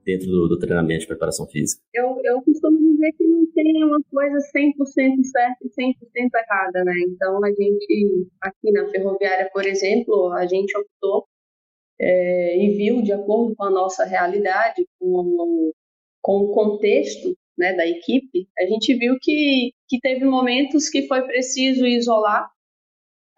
dentro 0.04 0.26
do, 0.26 0.48
do, 0.48 0.58
treinamento 0.58 1.00
de 1.00 1.06
preparação 1.06 1.46
física? 1.46 1.82
Eu, 1.92 2.20
eu 2.24 2.42
costumo 2.42 2.78
dizer 2.78 3.12
que 3.12 3.26
não 3.26 3.46
tem 3.52 3.84
uma 3.84 4.00
coisa 4.10 4.38
100% 4.54 4.74
certa 5.24 5.56
e 5.62 5.68
100% 5.68 6.30
errada, 6.34 6.84
né? 6.84 6.94
Então, 7.08 7.44
a 7.44 7.48
gente, 7.48 8.28
aqui 8.40 8.72
na 8.72 8.88
Ferroviária, 8.90 9.50
por 9.52 9.64
exemplo, 9.64 10.32
a 10.32 10.46
gente 10.46 10.76
optou 10.76 11.26
é, 12.00 12.58
e 12.58 12.76
viu, 12.76 13.02
de 13.02 13.12
acordo 13.12 13.54
com 13.56 13.64
a 13.64 13.70
nossa 13.70 14.04
realidade, 14.04 14.86
com, 14.98 15.72
com 16.22 16.36
o 16.38 16.52
contexto 16.52 17.36
né, 17.56 17.72
da 17.72 17.86
equipe, 17.86 18.48
a 18.58 18.66
gente 18.66 18.94
viu 18.94 19.16
que, 19.20 19.72
que 19.88 19.98
teve 20.00 20.24
momentos 20.24 20.88
que 20.88 21.06
foi 21.06 21.22
preciso 21.22 21.86
isolar, 21.86 22.48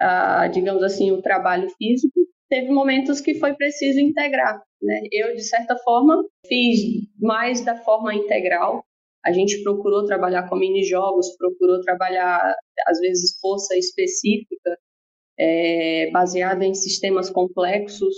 ah, 0.01 0.49
digamos 0.49 0.83
assim, 0.83 1.11
o 1.11 1.23
trabalho 1.23 1.69
físico, 1.77 2.21
teve 2.49 2.71
momentos 2.71 3.21
que 3.21 3.35
foi 3.35 3.55
preciso 3.55 4.01
integrar. 4.01 4.63
Né? 4.83 5.03
Eu, 5.11 5.35
de 5.35 5.43
certa 5.43 5.77
forma, 5.79 6.25
fiz 6.47 6.81
mais 7.19 7.65
da 7.65 7.77
forma 7.77 8.15
integral. 8.15 8.85
A 9.25 9.33
gente 9.33 9.63
procurou 9.63 10.07
trabalhar 10.07 10.49
com 10.49 10.57
mini-jogos, 10.57 11.37
procurou 11.37 11.81
trabalhar, 11.81 12.55
às 12.87 13.01
vezes, 13.01 13.39
força 13.41 13.77
específica, 13.77 14.79
é, 15.39 16.11
baseada 16.13 16.65
em 16.65 16.75
sistemas 16.75 17.29
complexos, 17.29 18.15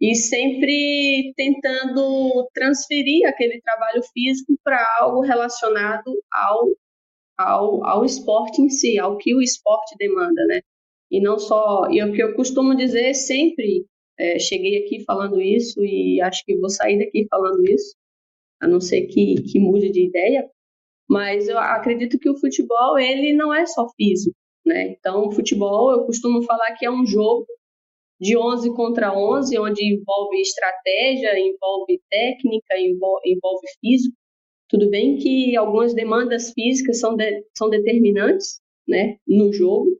e 0.00 0.14
sempre 0.14 1.32
tentando 1.36 2.48
transferir 2.54 3.26
aquele 3.26 3.60
trabalho 3.60 4.02
físico 4.12 4.54
para 4.62 4.80
algo 5.00 5.20
relacionado 5.22 6.14
ao, 6.32 6.68
ao, 7.36 7.84
ao 7.84 8.04
esporte 8.04 8.62
em 8.62 8.68
si, 8.68 8.98
ao 8.98 9.16
que 9.16 9.34
o 9.34 9.42
esporte 9.42 9.96
demanda, 9.98 10.44
né? 10.46 10.60
E 11.10 11.20
não 11.20 11.38
só, 11.38 11.88
e 11.90 11.98
é 11.98 12.06
o 12.06 12.12
que 12.12 12.22
eu 12.22 12.34
costumo 12.34 12.76
dizer 12.76 13.14
sempre, 13.14 13.86
é, 14.18 14.38
cheguei 14.38 14.84
aqui 14.84 15.04
falando 15.04 15.40
isso 15.40 15.84
e 15.84 16.20
acho 16.20 16.44
que 16.44 16.56
vou 16.58 16.68
sair 16.68 16.98
daqui 16.98 17.26
falando 17.30 17.62
isso, 17.68 17.94
a 18.60 18.66
não 18.66 18.80
ser 18.80 19.06
que, 19.06 19.42
que 19.42 19.58
mude 19.60 19.90
de 19.90 20.06
ideia, 20.06 20.48
mas 21.08 21.48
eu 21.48 21.58
acredito 21.58 22.18
que 22.18 22.28
o 22.28 22.38
futebol, 22.38 22.98
ele 22.98 23.32
não 23.32 23.54
é 23.54 23.64
só 23.66 23.88
físico, 23.96 24.36
né? 24.66 24.90
Então, 24.90 25.26
o 25.26 25.32
futebol, 25.32 25.90
eu 25.92 26.04
costumo 26.04 26.42
falar 26.42 26.74
que 26.76 26.84
é 26.84 26.90
um 26.90 27.06
jogo 27.06 27.46
de 28.20 28.36
11 28.36 28.74
contra 28.74 29.16
11, 29.16 29.58
onde 29.58 29.84
envolve 29.84 30.40
estratégia, 30.40 31.38
envolve 31.38 32.00
técnica, 32.10 32.76
envolve, 32.78 33.68
físico. 33.80 34.14
Tudo 34.68 34.90
bem 34.90 35.16
que 35.16 35.56
algumas 35.56 35.94
demandas 35.94 36.52
físicas 36.52 36.98
são, 36.98 37.16
de, 37.16 37.44
são 37.56 37.70
determinantes 37.70 38.60
né, 38.86 39.16
no 39.26 39.52
jogo, 39.52 39.98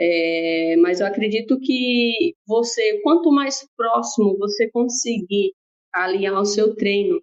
é, 0.00 0.76
mas 0.78 1.00
eu 1.00 1.06
acredito 1.06 1.60
que 1.60 2.34
você, 2.46 3.00
quanto 3.02 3.30
mais 3.30 3.66
próximo 3.76 4.38
você 4.38 4.70
conseguir 4.70 5.52
alinhar 5.92 6.40
o 6.40 6.44
seu 6.44 6.74
treino 6.74 7.20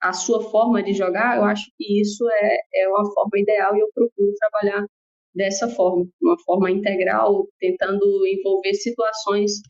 à 0.00 0.12
sua 0.12 0.40
forma 0.50 0.82
de 0.82 0.94
jogar, 0.94 1.36
eu 1.36 1.44
acho 1.44 1.70
que 1.76 2.00
isso 2.00 2.24
é, 2.30 2.58
é 2.82 2.88
uma 2.88 3.04
forma 3.12 3.38
ideal 3.38 3.76
e 3.76 3.80
eu 3.80 3.88
procuro 3.94 4.32
trabalhar 4.38 4.86
dessa 5.34 5.68
forma, 5.68 6.06
uma 6.22 6.38
forma 6.44 6.70
integral, 6.70 7.46
tentando 7.60 8.26
envolver 8.26 8.74
situações 8.74 9.60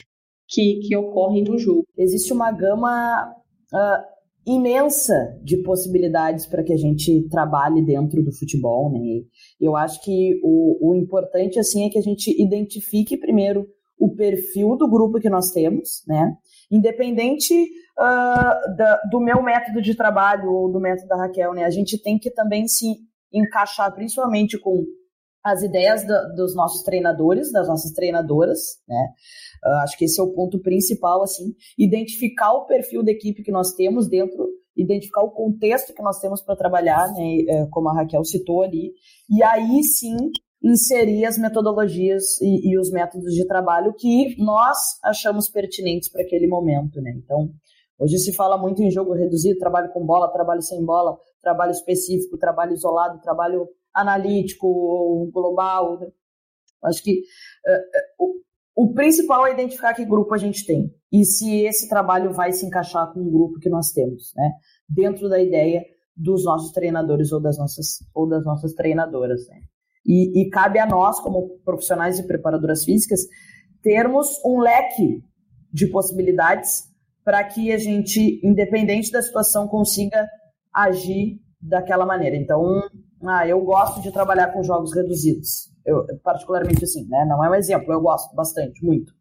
que, 0.49 0.81
que 0.81 0.97
ocorrem 0.97 1.43
no 1.45 1.59
jogo. 1.59 1.87
Existe 1.97 2.33
uma 2.33 2.53
gama 2.53 3.35
uh, 3.73 4.18
imensa 4.49 5.39
de 5.43 5.59
possibilidades 5.63 6.47
para 6.47 6.65
que 6.65 6.73
a 6.73 6.77
gente 6.77 7.29
trabalhe 7.29 7.85
dentro 7.85 8.23
do 8.23 8.33
futebol, 8.33 8.91
né? 8.91 9.23
Eu 9.61 9.77
acho 9.77 10.03
que 10.03 10.41
o, 10.43 10.91
o 10.91 10.95
importante 10.95 11.59
assim 11.59 11.85
é 11.85 11.91
que 11.91 11.99
a 11.99 12.03
gente 12.03 12.31
identifique 12.43 13.19
primeiro 13.19 13.67
o 13.99 14.15
perfil 14.15 14.77
do 14.77 14.89
grupo 14.89 15.21
que 15.21 15.29
nós 15.29 15.51
temos, 15.51 16.03
né? 16.07 16.33
Independente 16.71 17.53
uh, 17.99 18.77
da, 18.77 19.01
do 19.11 19.21
meu 19.21 19.43
método 19.43 19.83
de 19.83 19.95
trabalho 19.95 20.51
ou 20.51 20.73
do 20.73 20.81
método 20.81 21.09
da 21.09 21.17
Raquel, 21.17 21.53
né? 21.53 21.65
A 21.65 21.71
gente 21.71 22.01
tem 22.01 22.19
que 22.19 22.31
também 22.31 22.67
se 22.67 22.87
encaixar 23.33 23.93
principalmente 23.95 24.59
com 24.59 24.85
as 25.53 25.63
ideias 25.63 26.07
do, 26.07 26.35
dos 26.35 26.55
nossos 26.55 26.83
treinadores, 26.83 27.53
das 27.53 27.69
nossas 27.69 27.93
treinadoras, 27.93 28.59
né? 28.87 29.13
Uh, 29.65 29.83
acho 29.83 29.99
que 29.99 30.05
esse 30.05 30.21
é 30.21 30.23
o 30.23 30.33
ponto 30.33 30.61
principal, 30.61 31.23
assim, 31.23 31.55
identificar 31.77 32.53
o 32.53 32.67
perfil 32.67 33.03
da 33.03 33.11
equipe 33.11 33.43
que 33.43 33.51
nós 33.51 33.73
temos 33.73 34.09
dentro, 34.09 34.49
identificar 34.77 35.23
o 35.23 35.31
contexto 35.31 35.93
que 35.93 36.03
nós 36.03 36.21
temos 36.21 36.41
para 36.41 36.57
trabalhar, 36.57 37.13
né? 37.13 37.41
É, 37.49 37.67
como 37.67 37.89
a 37.89 37.95
Raquel 37.95 38.25
citou 38.25 38.63
ali, 38.63 38.93
e 39.29 39.43
aí 39.43 39.83
sim 39.83 40.17
inserir 40.63 41.25
as 41.25 41.39
metodologias 41.39 42.41
e, 42.41 42.71
e 42.71 42.79
os 42.79 42.91
métodos 42.91 43.33
de 43.33 43.47
trabalho 43.47 43.95
que 43.95 44.37
nós 44.43 44.77
achamos 45.05 45.49
pertinentes 45.49 46.09
para 46.09 46.23
aquele 46.23 46.49
momento, 46.49 47.01
né? 47.01 47.13
Então, 47.17 47.51
hoje 47.99 48.19
se 48.19 48.33
fala 48.33 48.59
muito 48.59 48.83
em 48.83 48.91
jogo 48.91 49.13
reduzido, 49.15 49.59
trabalho 49.59 49.93
com 49.93 50.05
bola, 50.05 50.33
trabalho 50.33 50.63
sem 50.63 50.85
bola, 50.85 51.17
trabalho 51.43 51.71
específico, 51.71 52.37
trabalho 52.39 52.73
isolado, 52.73 53.21
trabalho 53.21 53.69
analítico, 54.01 55.31
global. 55.33 55.99
Né? 56.01 56.09
Acho 56.85 57.03
que 57.03 57.21
uh, 57.21 58.25
o, 58.77 58.85
o 58.85 58.95
principal 58.95 59.47
é 59.47 59.53
identificar 59.53 59.95
que 59.95 60.05
grupo 60.05 60.35
a 60.35 60.39
gente 60.39 60.65
tem 60.65 60.95
e 61.13 61.25
se 61.25 61.63
esse 61.63 61.89
trabalho 61.89 62.33
vai 62.33 62.53
se 62.53 62.67
encaixar 62.67 63.13
com 63.13 63.21
o 63.21 63.31
grupo 63.31 63.59
que 63.59 63.69
nós 63.69 63.91
temos, 63.91 64.33
né? 64.37 64.53
Dentro 64.89 65.29
da 65.29 65.41
ideia 65.41 65.85
dos 66.15 66.45
nossos 66.45 66.73
treinadores 66.73 67.33
ou 67.33 67.41
das 67.41 67.59
nossas 67.59 67.99
ou 68.15 68.29
das 68.29 68.45
nossas 68.45 68.75
treinadoras, 68.75 69.47
né? 69.49 69.61
E, 70.07 70.43
e 70.43 70.51
cabe 70.51 70.79
a 70.79 70.87
nós, 70.87 71.21
como 71.21 71.59
profissionais 71.65 72.17
de 72.17 72.27
preparadoras 72.27 72.85
físicas, 72.85 73.21
termos 73.83 74.29
um 74.45 74.59
leque 74.59 75.23
de 75.73 75.87
possibilidades 75.89 76.85
para 77.25 77.45
que 77.45 77.73
a 77.73 77.79
gente, 77.79 78.41
independente 78.43 79.11
da 79.11 79.21
situação, 79.21 79.69
consiga 79.69 80.27
agir 80.73 81.39
daquela 81.61 82.07
maneira. 82.07 82.37
Então, 82.37 82.83
ah, 83.23 83.47
eu 83.47 83.61
gosto 83.63 84.01
de 84.01 84.13
trabalhar 84.13 84.53
com 84.53 84.63
jogos 84.63 84.95
reduzidos. 84.95 85.71
Eu, 85.85 86.05
particularmente 86.23 86.85
assim, 86.85 87.07
né? 87.09 87.25
Não 87.29 87.45
é 87.45 87.51
um 87.51 87.55
exemplo, 87.55 87.93
eu 87.93 88.01
gosto 88.01 88.35
bastante, 88.35 88.85
muito. 88.85 89.13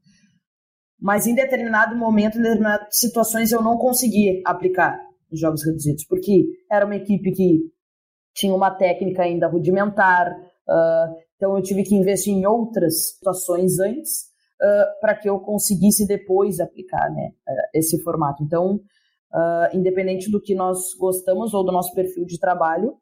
Mas 1.00 1.28
em 1.28 1.36
determinado 1.36 1.96
momento, 1.96 2.38
em 2.38 2.42
determinadas 2.42 2.88
situações, 2.92 3.52
eu 3.52 3.62
não 3.62 3.78
conseguia 3.78 4.42
aplicar 4.46 5.00
os 5.32 5.40
jogos 5.40 5.64
reduzidos, 5.66 6.06
porque 6.06 6.46
era 6.72 6.86
uma 6.86 6.96
equipe 6.96 7.32
que 7.32 7.60
tinha 8.34 8.54
uma 8.54 8.72
técnica 8.72 9.24
ainda 9.24 9.48
rudimentar, 9.48 10.36
Uh, 10.68 11.16
então 11.36 11.56
eu 11.56 11.64
tive 11.64 11.84
que 11.84 11.96
investir 11.96 12.34
em 12.34 12.46
outras 12.46 13.14
situações 13.14 13.80
antes 13.80 14.26
uh, 14.62 15.00
para 15.00 15.16
que 15.16 15.30
eu 15.30 15.40
conseguisse 15.40 16.06
depois 16.06 16.60
aplicar 16.60 17.10
né, 17.12 17.32
uh, 17.48 17.70
esse 17.74 18.02
formato. 18.04 18.44
Então, 18.44 18.80
independente 19.74 20.32
do 20.32 20.42
que 20.42 20.56
nós 20.56 20.96
gostamos 20.98 21.54
ou 21.54 21.64
do 21.64 21.72
nosso 21.72 21.94
perfil 21.94 22.26
de 22.26 22.40
trabalho, 22.40 22.96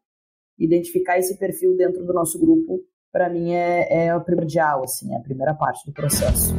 identificar 0.57 1.17
esse 1.17 1.37
perfil 1.37 1.75
dentro 1.75 2.05
do 2.05 2.13
nosso 2.13 2.39
grupo, 2.39 2.81
para 3.11 3.29
mim 3.29 3.53
é, 3.53 4.07
é 4.07 4.19
primordial, 4.19 4.83
assim, 4.83 5.13
é 5.13 5.17
a 5.17 5.21
primeira 5.21 5.53
parte 5.53 5.85
do 5.85 5.93
processo. 5.93 6.53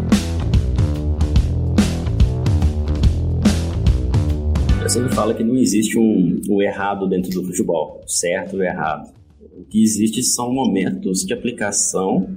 Você 4.83 5.01
me 5.01 5.09
fala 5.13 5.35
que 5.35 5.43
não 5.43 5.57
existe 5.57 5.99
um, 5.99 6.41
um 6.49 6.63
errado 6.63 7.09
dentro 7.09 7.31
do 7.31 7.45
futebol, 7.45 8.01
certo 8.07 8.57
ou 8.57 8.63
errado 8.63 9.17
o 9.57 9.65
que 9.65 9.83
existe 9.83 10.23
são 10.23 10.53
momentos 10.53 11.25
de 11.25 11.33
aplicação 11.33 12.37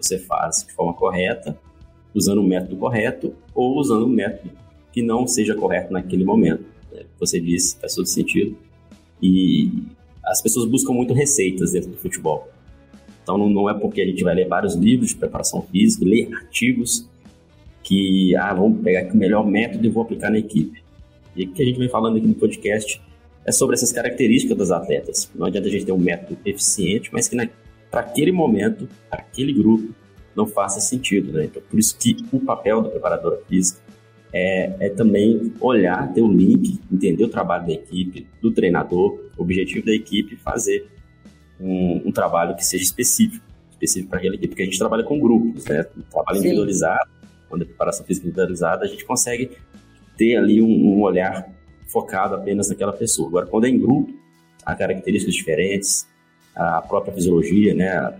você 0.00 0.16
faz 0.18 0.64
de 0.64 0.72
forma 0.74 0.94
correta, 0.94 1.58
usando 2.14 2.38
o 2.38 2.46
método 2.46 2.76
correto 2.76 3.34
ou 3.52 3.76
usando 3.78 4.06
um 4.06 4.08
método 4.08 4.52
que 4.92 5.02
não 5.02 5.26
seja 5.26 5.56
correto 5.56 5.92
naquele 5.92 6.24
momento. 6.24 6.64
Você 7.18 7.40
disse, 7.40 7.76
faz 7.80 7.94
todo 7.94 8.06
sentido. 8.06 8.56
E 9.20 9.72
as 10.28 10.42
pessoas 10.42 10.68
buscam 10.68 10.92
muito 10.92 11.14
receitas 11.14 11.72
dentro 11.72 11.90
do 11.90 11.96
futebol. 11.96 12.48
Então 13.22 13.36
não 13.36 13.68
é 13.68 13.74
porque 13.74 14.00
a 14.00 14.06
gente 14.06 14.22
vai 14.22 14.34
ler 14.34 14.48
vários 14.48 14.74
livros 14.74 15.08
de 15.08 15.16
preparação 15.16 15.62
física, 15.62 16.04
ler 16.04 16.32
artigos, 16.34 17.08
que 17.82 18.34
ah, 18.36 18.52
vamos 18.54 18.82
pegar 18.82 19.00
aqui 19.00 19.14
o 19.14 19.16
melhor 19.16 19.46
método 19.46 19.86
e 19.86 19.88
vou 19.88 20.02
aplicar 20.02 20.30
na 20.30 20.38
equipe. 20.38 20.82
E 21.34 21.44
o 21.44 21.52
que 21.52 21.62
a 21.62 21.66
gente 21.66 21.78
vem 21.78 21.88
falando 21.88 22.18
aqui 22.18 22.26
no 22.26 22.34
podcast 22.34 23.00
é 23.44 23.52
sobre 23.52 23.74
essas 23.74 23.92
características 23.92 24.56
das 24.56 24.70
atletas. 24.70 25.30
Não 25.34 25.46
adianta 25.46 25.68
a 25.68 25.70
gente 25.70 25.84
ter 25.84 25.92
um 25.92 25.98
método 25.98 26.38
eficiente, 26.44 27.10
mas 27.12 27.28
que 27.28 27.36
para 27.90 28.00
aquele 28.00 28.32
momento, 28.32 28.88
para 29.08 29.20
aquele 29.20 29.52
grupo, 29.52 29.94
não 30.36 30.46
faça 30.46 30.80
sentido. 30.80 31.32
Né? 31.32 31.46
Então, 31.46 31.62
por 31.68 31.78
isso 31.78 31.96
que 31.98 32.16
o 32.32 32.40
papel 32.40 32.82
da 32.82 32.90
preparadora 32.90 33.40
física 33.48 33.80
é, 34.32 34.86
é, 34.86 34.88
também 34.90 35.52
olhar, 35.60 36.12
ter 36.12 36.20
o 36.20 36.26
um 36.26 36.32
link, 36.32 36.78
entender 36.92 37.24
o 37.24 37.28
trabalho 37.28 37.66
da 37.66 37.72
equipe, 37.72 38.26
do 38.40 38.50
treinador, 38.50 39.18
o 39.36 39.42
objetivo 39.42 39.86
da 39.86 39.92
equipe, 39.92 40.36
fazer 40.36 40.86
um, 41.60 42.02
um 42.06 42.12
trabalho 42.12 42.54
que 42.54 42.64
seja 42.64 42.84
específico, 42.84 43.44
específico 43.70 44.10
para 44.10 44.18
aquela 44.18 44.34
equipe, 44.34 44.48
porque 44.48 44.62
a 44.62 44.66
gente 44.66 44.78
trabalha 44.78 45.02
com 45.02 45.18
grupos, 45.18 45.64
né? 45.66 45.86
Um 45.96 46.02
trabalho 46.02 46.38
Sim. 46.38 46.46
individualizado, 46.46 47.10
quando 47.48 47.62
a 47.62 47.64
preparação 47.64 48.04
física 48.04 48.26
é 48.26 48.28
individualizada, 48.28 48.84
a 48.84 48.88
gente 48.88 49.04
consegue 49.04 49.50
ter 50.16 50.36
ali 50.36 50.60
um, 50.60 50.66
um 50.66 51.00
olhar 51.00 51.48
focado 51.86 52.34
apenas 52.34 52.68
naquela 52.68 52.92
pessoa. 52.92 53.28
Agora, 53.28 53.46
quando 53.46 53.64
é 53.64 53.70
em 53.70 53.78
grupo, 53.78 54.12
há 54.64 54.74
características 54.74 55.34
diferentes, 55.34 56.06
a 56.54 56.82
própria 56.82 57.14
fisiologia, 57.14 57.72
né, 57.72 58.14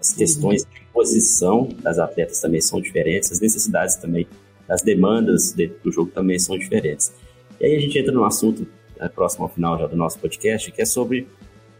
as 0.00 0.12
questões 0.12 0.64
de 0.64 0.80
posição 0.92 1.68
das 1.80 1.98
atletas 1.98 2.40
também 2.40 2.60
são 2.60 2.80
diferentes, 2.80 3.30
as 3.30 3.40
necessidades 3.40 3.96
também, 3.96 4.26
as 4.68 4.82
demandas 4.82 5.54
do 5.82 5.92
jogo 5.92 6.10
também 6.10 6.38
são 6.38 6.58
diferentes. 6.58 7.12
E 7.60 7.66
aí 7.66 7.76
a 7.76 7.80
gente 7.80 7.98
entra 7.98 8.12
no 8.12 8.24
assunto 8.24 8.66
né, 8.98 9.08
próximo 9.08 9.44
ao 9.44 9.50
final 9.50 9.78
já 9.78 9.86
do 9.86 9.96
nosso 9.96 10.18
podcast, 10.18 10.70
que 10.70 10.80
é 10.80 10.84
sobre 10.84 11.28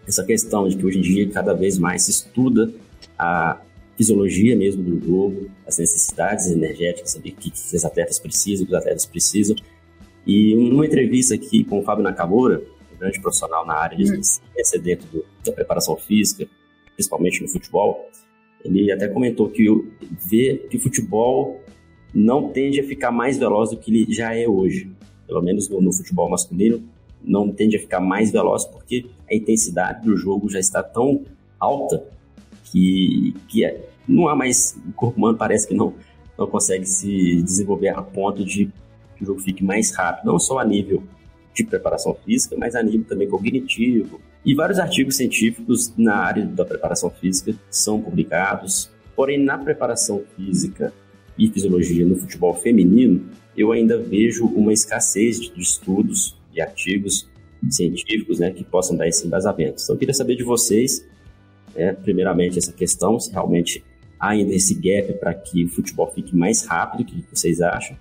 essa 0.06 0.24
questão 0.24 0.68
de 0.68 0.76
que 0.76 0.84
hoje 0.84 0.98
em 0.98 1.02
dia 1.02 1.28
cada 1.30 1.54
vez 1.54 1.78
mais 1.78 2.04
se 2.04 2.10
estuda 2.10 2.72
a 3.18 3.60
fisiologia 3.96 4.56
mesmo 4.56 4.82
do 4.82 5.04
jogo, 5.04 5.50
as 5.66 5.78
necessidades 5.78 6.50
energéticas, 6.50 7.12
saber 7.12 7.30
o 7.30 7.36
que, 7.36 7.50
que 7.50 7.76
os 7.76 7.84
atletas 7.84 8.18
precisam, 8.18 8.64
o 8.64 8.66
que 8.66 8.74
os 8.74 8.78
atletas 8.78 9.06
precisam, 9.06 9.56
e 10.26 10.54
numa 10.54 10.86
entrevista 10.86 11.34
aqui 11.34 11.64
com 11.64 11.80
o 11.80 11.82
Fábio 11.82 12.02
Nakamura, 12.02 12.62
um 12.94 12.98
grande 12.98 13.20
profissional 13.20 13.66
na 13.66 13.74
área 13.74 13.96
de 13.96 14.10
uhum. 14.10 14.22
ciência 14.22 14.80
dentro 14.80 15.06
do, 15.08 15.24
da 15.44 15.52
preparação 15.52 15.96
física, 15.96 16.48
principalmente 16.94 17.42
no 17.42 17.48
futebol, 17.48 18.08
ele 18.64 18.92
até 18.92 19.08
comentou 19.08 19.48
que 19.48 19.66
vê 20.24 20.64
que 20.70 20.76
o 20.76 20.80
futebol 20.80 21.61
não 22.14 22.48
tende 22.48 22.80
a 22.80 22.84
ficar 22.84 23.10
mais 23.10 23.38
veloz 23.38 23.70
do 23.70 23.76
que 23.76 23.90
ele 23.90 24.12
já 24.12 24.34
é 24.34 24.46
hoje. 24.46 24.90
Pelo 25.26 25.42
menos 25.42 25.68
no, 25.68 25.80
no 25.80 25.92
futebol 25.92 26.28
masculino, 26.28 26.82
não 27.24 27.50
tende 27.50 27.76
a 27.76 27.80
ficar 27.80 28.00
mais 28.00 28.30
veloz 28.30 28.64
porque 28.64 29.06
a 29.30 29.34
intensidade 29.34 30.04
do 30.04 30.16
jogo 30.16 30.50
já 30.50 30.58
está 30.58 30.82
tão 30.82 31.22
alta 31.58 32.04
que, 32.64 33.34
que 33.48 33.64
é, 33.64 33.88
não 34.06 34.28
há 34.28 34.34
mais. 34.34 34.76
O 34.88 34.92
corpo 34.92 35.18
humano 35.18 35.38
parece 35.38 35.66
que 35.66 35.74
não, 35.74 35.94
não 36.36 36.46
consegue 36.46 36.86
se 36.86 37.42
desenvolver 37.42 37.88
a 37.88 38.02
ponto 38.02 38.44
de 38.44 38.66
que 39.16 39.22
o 39.22 39.26
jogo 39.26 39.40
fique 39.40 39.62
mais 39.62 39.92
rápido, 39.92 40.26
não 40.26 40.38
só 40.38 40.58
a 40.58 40.64
nível 40.64 41.02
de 41.54 41.64
preparação 41.64 42.14
física, 42.14 42.56
mas 42.58 42.74
a 42.74 42.82
nível 42.82 43.06
também 43.06 43.28
cognitivo. 43.28 44.20
E 44.44 44.54
vários 44.54 44.78
artigos 44.78 45.16
científicos 45.16 45.92
na 45.96 46.16
área 46.16 46.44
da 46.44 46.64
preparação 46.64 47.10
física 47.10 47.54
são 47.70 48.00
publicados. 48.00 48.90
Porém, 49.14 49.38
na 49.38 49.56
preparação 49.56 50.22
física 50.34 50.92
e 51.38 51.48
fisiologia 51.48 52.04
no 52.04 52.16
futebol 52.16 52.54
feminino, 52.54 53.28
eu 53.56 53.72
ainda 53.72 53.98
vejo 53.98 54.46
uma 54.46 54.72
escassez 54.72 55.40
de 55.40 55.60
estudos 55.60 56.36
e 56.54 56.60
artigos 56.60 57.28
científicos 57.68 58.38
né, 58.38 58.50
que 58.50 58.64
possam 58.64 58.96
dar 58.96 59.08
esse 59.08 59.26
embasamento. 59.26 59.82
Então, 59.82 59.94
eu 59.94 59.98
queria 59.98 60.14
saber 60.14 60.36
de 60.36 60.42
vocês, 60.42 61.06
né, 61.74 61.92
primeiramente, 61.92 62.58
essa 62.58 62.72
questão, 62.72 63.18
se 63.20 63.30
realmente 63.30 63.84
há 64.18 64.30
ainda 64.30 64.54
esse 64.54 64.74
gap 64.74 65.12
para 65.14 65.34
que 65.34 65.64
o 65.64 65.68
futebol 65.68 66.10
fique 66.12 66.36
mais 66.36 66.64
rápido, 66.64 67.02
o 67.02 67.04
que 67.04 67.24
vocês 67.32 67.60
acham? 67.60 67.96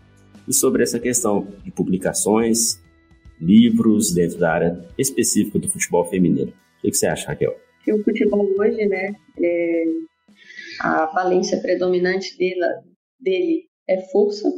e 0.48 0.54
sobre 0.54 0.84
essa 0.84 1.00
questão 1.00 1.48
de 1.64 1.72
publicações, 1.72 2.82
livros 3.40 4.14
dentro 4.14 4.38
da 4.38 4.52
área 4.52 4.86
específica 4.98 5.58
do 5.58 5.70
futebol 5.70 6.06
feminino. 6.06 6.52
O 6.80 6.82
que 6.82 6.94
você 6.94 7.08
acha, 7.08 7.28
Raquel? 7.28 7.56
O 7.88 8.04
futebol 8.04 8.48
hoje, 8.60 8.86
né, 8.86 9.16
é, 9.42 9.84
a 10.82 11.06
valência 11.08 11.60
predominante 11.60 12.38
dele, 12.38 12.60
dele 13.22 13.68
é 13.88 14.02
força. 14.10 14.50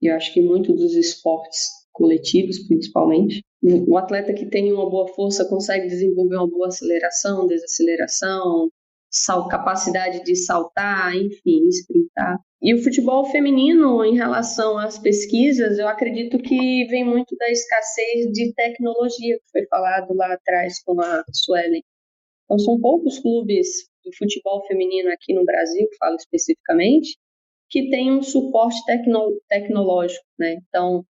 E 0.00 0.06
eu 0.08 0.14
acho 0.14 0.32
que 0.32 0.40
muito 0.40 0.72
dos 0.72 0.94
esportes 0.94 1.68
coletivos, 1.92 2.58
principalmente. 2.66 3.42
O 3.62 3.96
atleta 3.96 4.32
que 4.32 4.46
tem 4.46 4.72
uma 4.72 4.88
boa 4.88 5.08
força 5.08 5.44
consegue 5.44 5.88
desenvolver 5.88 6.36
uma 6.36 6.48
boa 6.48 6.68
aceleração, 6.68 7.46
desaceleração, 7.46 8.70
capacidade 9.50 10.22
de 10.22 10.36
saltar, 10.36 11.16
enfim, 11.16 11.66
sprintar. 11.68 12.38
E 12.62 12.74
o 12.74 12.82
futebol 12.82 13.24
feminino, 13.30 14.04
em 14.04 14.16
relação 14.16 14.78
às 14.78 14.98
pesquisas, 14.98 15.78
eu 15.78 15.88
acredito 15.88 16.38
que 16.38 16.84
vem 16.86 17.04
muito 17.04 17.36
da 17.36 17.50
escassez 17.50 18.30
de 18.32 18.52
tecnologia, 18.54 19.36
que 19.36 19.50
foi 19.50 19.66
falado 19.66 20.14
lá 20.14 20.32
atrás 20.32 20.82
com 20.84 21.00
a 21.00 21.24
Suelen. 21.32 21.82
Então, 22.44 22.58
são 22.58 22.80
poucos 22.80 23.18
clubes 23.18 23.68
do 24.04 24.10
futebol 24.16 24.64
feminino 24.66 25.10
aqui 25.10 25.34
no 25.34 25.44
Brasil, 25.44 25.86
falo 25.98 26.16
especificamente, 26.16 27.16
que 27.70 27.90
têm 27.90 28.12
um 28.12 28.22
suporte 28.22 28.84
tecno 28.86 29.40
tecnológico, 29.48 30.24
né? 30.38 30.56
Então, 30.68 31.04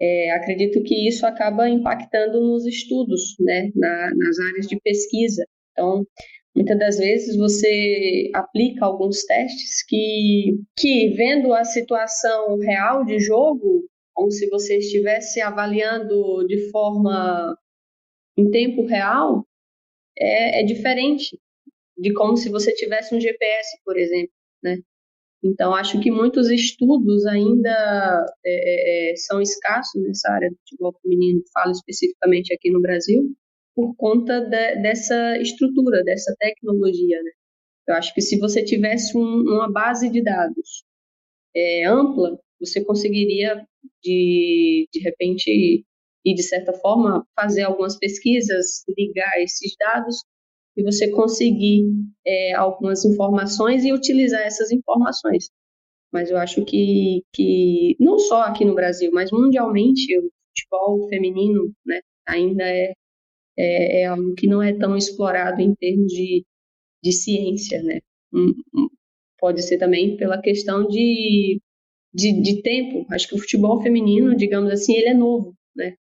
é, 0.00 0.30
acredito 0.32 0.82
que 0.82 1.08
isso 1.08 1.26
acaba 1.26 1.68
impactando 1.68 2.40
nos 2.40 2.66
estudos, 2.66 3.34
né, 3.40 3.70
na, 3.74 4.14
nas 4.14 4.38
áreas 4.38 4.66
de 4.66 4.78
pesquisa. 4.80 5.46
Então, 5.72 6.06
muitas 6.54 6.78
das 6.78 6.98
vezes 6.98 7.36
você 7.36 8.30
aplica 8.34 8.84
alguns 8.84 9.24
testes 9.24 9.84
que, 9.86 10.58
que 10.78 11.10
vendo 11.10 11.52
a 11.52 11.64
situação 11.64 12.58
real 12.58 13.04
de 13.04 13.18
jogo, 13.18 13.88
como 14.14 14.30
se 14.30 14.48
você 14.48 14.78
estivesse 14.78 15.40
avaliando 15.40 16.46
de 16.46 16.70
forma 16.70 17.56
em 18.36 18.50
tempo 18.50 18.84
real, 18.84 19.46
é, 20.18 20.60
é 20.60 20.62
diferente 20.64 21.38
de 21.96 22.12
como 22.12 22.36
se 22.36 22.50
você 22.50 22.72
tivesse 22.74 23.14
um 23.14 23.20
GPS, 23.20 23.78
por 23.84 23.96
exemplo, 23.96 24.32
né? 24.62 24.78
Então, 25.42 25.74
acho 25.74 26.00
que 26.00 26.10
muitos 26.10 26.50
estudos 26.50 27.26
ainda 27.26 27.70
é, 28.44 29.10
é, 29.10 29.12
é, 29.12 29.16
são 29.16 29.40
escassos 29.40 30.02
nessa 30.02 30.30
área 30.30 30.50
do 30.50 30.56
futebol 30.56 30.98
feminino, 31.02 31.42
falo 31.52 31.72
especificamente 31.72 32.52
aqui 32.54 32.70
no 32.70 32.80
Brasil, 32.80 33.34
por 33.74 33.94
conta 33.96 34.40
de, 34.40 34.76
dessa 34.76 35.38
estrutura, 35.38 36.02
dessa 36.02 36.34
tecnologia. 36.38 37.22
Né? 37.22 37.30
Eu 37.88 37.94
acho 37.94 38.14
que 38.14 38.22
se 38.22 38.38
você 38.38 38.64
tivesse 38.64 39.16
um, 39.16 39.42
uma 39.42 39.70
base 39.70 40.10
de 40.10 40.22
dados 40.22 40.84
é, 41.54 41.84
ampla, 41.86 42.38
você 42.58 42.82
conseguiria, 42.84 43.64
de, 44.02 44.88
de 44.92 45.00
repente, 45.00 45.84
e 46.24 46.34
de 46.34 46.42
certa 46.42 46.72
forma, 46.72 47.26
fazer 47.38 47.62
algumas 47.62 47.98
pesquisas, 47.98 48.84
ligar 48.96 49.40
esses 49.40 49.74
dados 49.78 50.24
e 50.76 50.82
você 50.82 51.10
conseguir 51.10 51.84
é, 52.26 52.54
algumas 52.54 53.04
informações 53.04 53.84
e 53.84 53.92
utilizar 53.92 54.42
essas 54.42 54.70
informações. 54.70 55.50
Mas 56.12 56.30
eu 56.30 56.36
acho 56.38 56.64
que, 56.64 57.22
que 57.32 57.96
não 57.98 58.18
só 58.18 58.42
aqui 58.42 58.64
no 58.64 58.74
Brasil, 58.74 59.10
mas 59.12 59.30
mundialmente, 59.32 60.18
o 60.18 60.30
futebol 60.48 61.08
feminino 61.08 61.72
né, 61.84 62.00
ainda 62.26 62.64
é, 62.64 62.92
é, 63.56 64.02
é 64.02 64.06
algo 64.06 64.34
que 64.34 64.46
não 64.46 64.62
é 64.62 64.72
tão 64.72 64.96
explorado 64.96 65.60
em 65.60 65.74
termos 65.74 66.12
de, 66.12 66.44
de 67.02 67.12
ciência. 67.12 67.82
Né? 67.82 68.00
Hum, 68.32 68.52
hum, 68.74 68.88
pode 69.38 69.62
ser 69.62 69.78
também 69.78 70.16
pela 70.16 70.40
questão 70.40 70.86
de, 70.86 71.60
de, 72.14 72.40
de 72.40 72.62
tempo. 72.62 73.06
Acho 73.10 73.28
que 73.28 73.34
o 73.34 73.38
futebol 73.38 73.82
feminino, 73.82 74.36
digamos 74.36 74.70
assim, 74.70 74.94
ele 74.94 75.08
é 75.08 75.14
novo. 75.14 75.54
Né? 75.74 75.96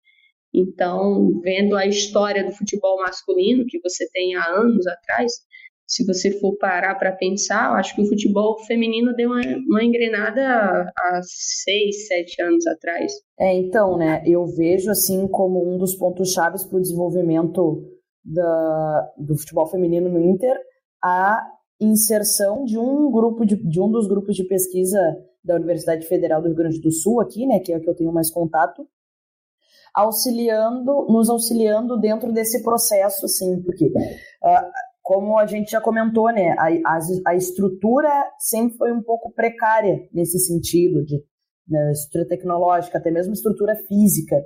Então, 0.55 1.41
vendo 1.43 1.77
a 1.77 1.87
história 1.87 2.45
do 2.45 2.53
futebol 2.53 2.99
masculino 2.99 3.65
que 3.67 3.81
você 3.81 4.09
tem 4.11 4.35
há 4.35 4.45
anos 4.51 4.87
atrás, 4.87 5.33
se 5.87 6.07
você 6.07 6.31
for 6.41 6.57
parar 6.57 6.95
para 6.95 7.13
pensar, 7.13 7.73
acho 7.75 7.95
que 7.95 8.03
o 8.03 8.09
futebol 8.09 8.59
feminino 8.65 9.15
deu 9.15 9.31
uma, 9.31 9.41
uma 9.69 9.85
engrenada 9.85 10.91
há 10.97 11.21
seis, 11.23 12.07
sete 12.07 12.41
anos 12.41 12.67
atrás. 12.67 13.13
É, 13.39 13.55
então, 13.55 13.99
né, 13.99 14.23
eu 14.27 14.47
vejo 14.47 14.91
assim 14.91 15.29
como 15.29 15.75
um 15.75 15.77
dos 15.77 15.95
pontos 15.95 16.33
chaves 16.33 16.65
para 16.65 16.79
o 16.79 16.81
desenvolvimento 16.81 17.83
da, 18.25 19.13
do 19.19 19.37
futebol 19.37 19.67
feminino 19.67 20.09
no 20.09 20.21
Inter 20.21 20.57
a 21.03 21.43
inserção 21.81 22.65
de 22.65 22.79
um 22.79 23.11
grupo 23.11 23.45
de, 23.45 23.57
de 23.57 23.81
um 23.81 23.91
dos 23.91 24.07
grupos 24.07 24.37
de 24.37 24.45
pesquisa 24.45 24.99
da 25.45 25.57
Universidade 25.57 26.07
Federal 26.07 26.41
do 26.41 26.47
Rio 26.47 26.57
Grande 26.57 26.81
do 26.81 26.93
Sul 26.93 27.21
aqui, 27.21 27.47
né, 27.47 27.59
que 27.59 27.73
é 27.73 27.77
o 27.77 27.81
que 27.81 27.91
eu 27.91 27.95
tenho 27.95 28.13
mais 28.13 28.31
contato, 28.31 28.87
auxiliando, 29.95 31.07
nos 31.09 31.29
auxiliando 31.29 31.99
dentro 31.99 32.33
desse 32.33 32.63
processo, 32.63 33.27
assim, 33.27 33.63
porque 33.63 33.87
uh, 33.87 34.71
como 35.03 35.39
a 35.39 35.47
gente 35.47 35.73
já 35.73 35.81
comentou, 35.81 36.33
né, 36.33 36.55
a, 36.59 36.69
a, 36.87 36.99
a, 37.27 37.35
estrutura 37.35 38.09
sempre 38.39 38.77
foi 38.77 38.93
um 38.93 39.03
pouco 39.03 39.33
precária 39.33 40.09
nesse 40.13 40.39
sentido 40.39 41.05
de 41.05 41.23
né, 41.69 41.91
estrutura 41.93 42.29
tecnológica, 42.29 42.99
até 42.99 43.11
mesmo 43.11 43.33
estrutura 43.33 43.75
física. 43.89 44.37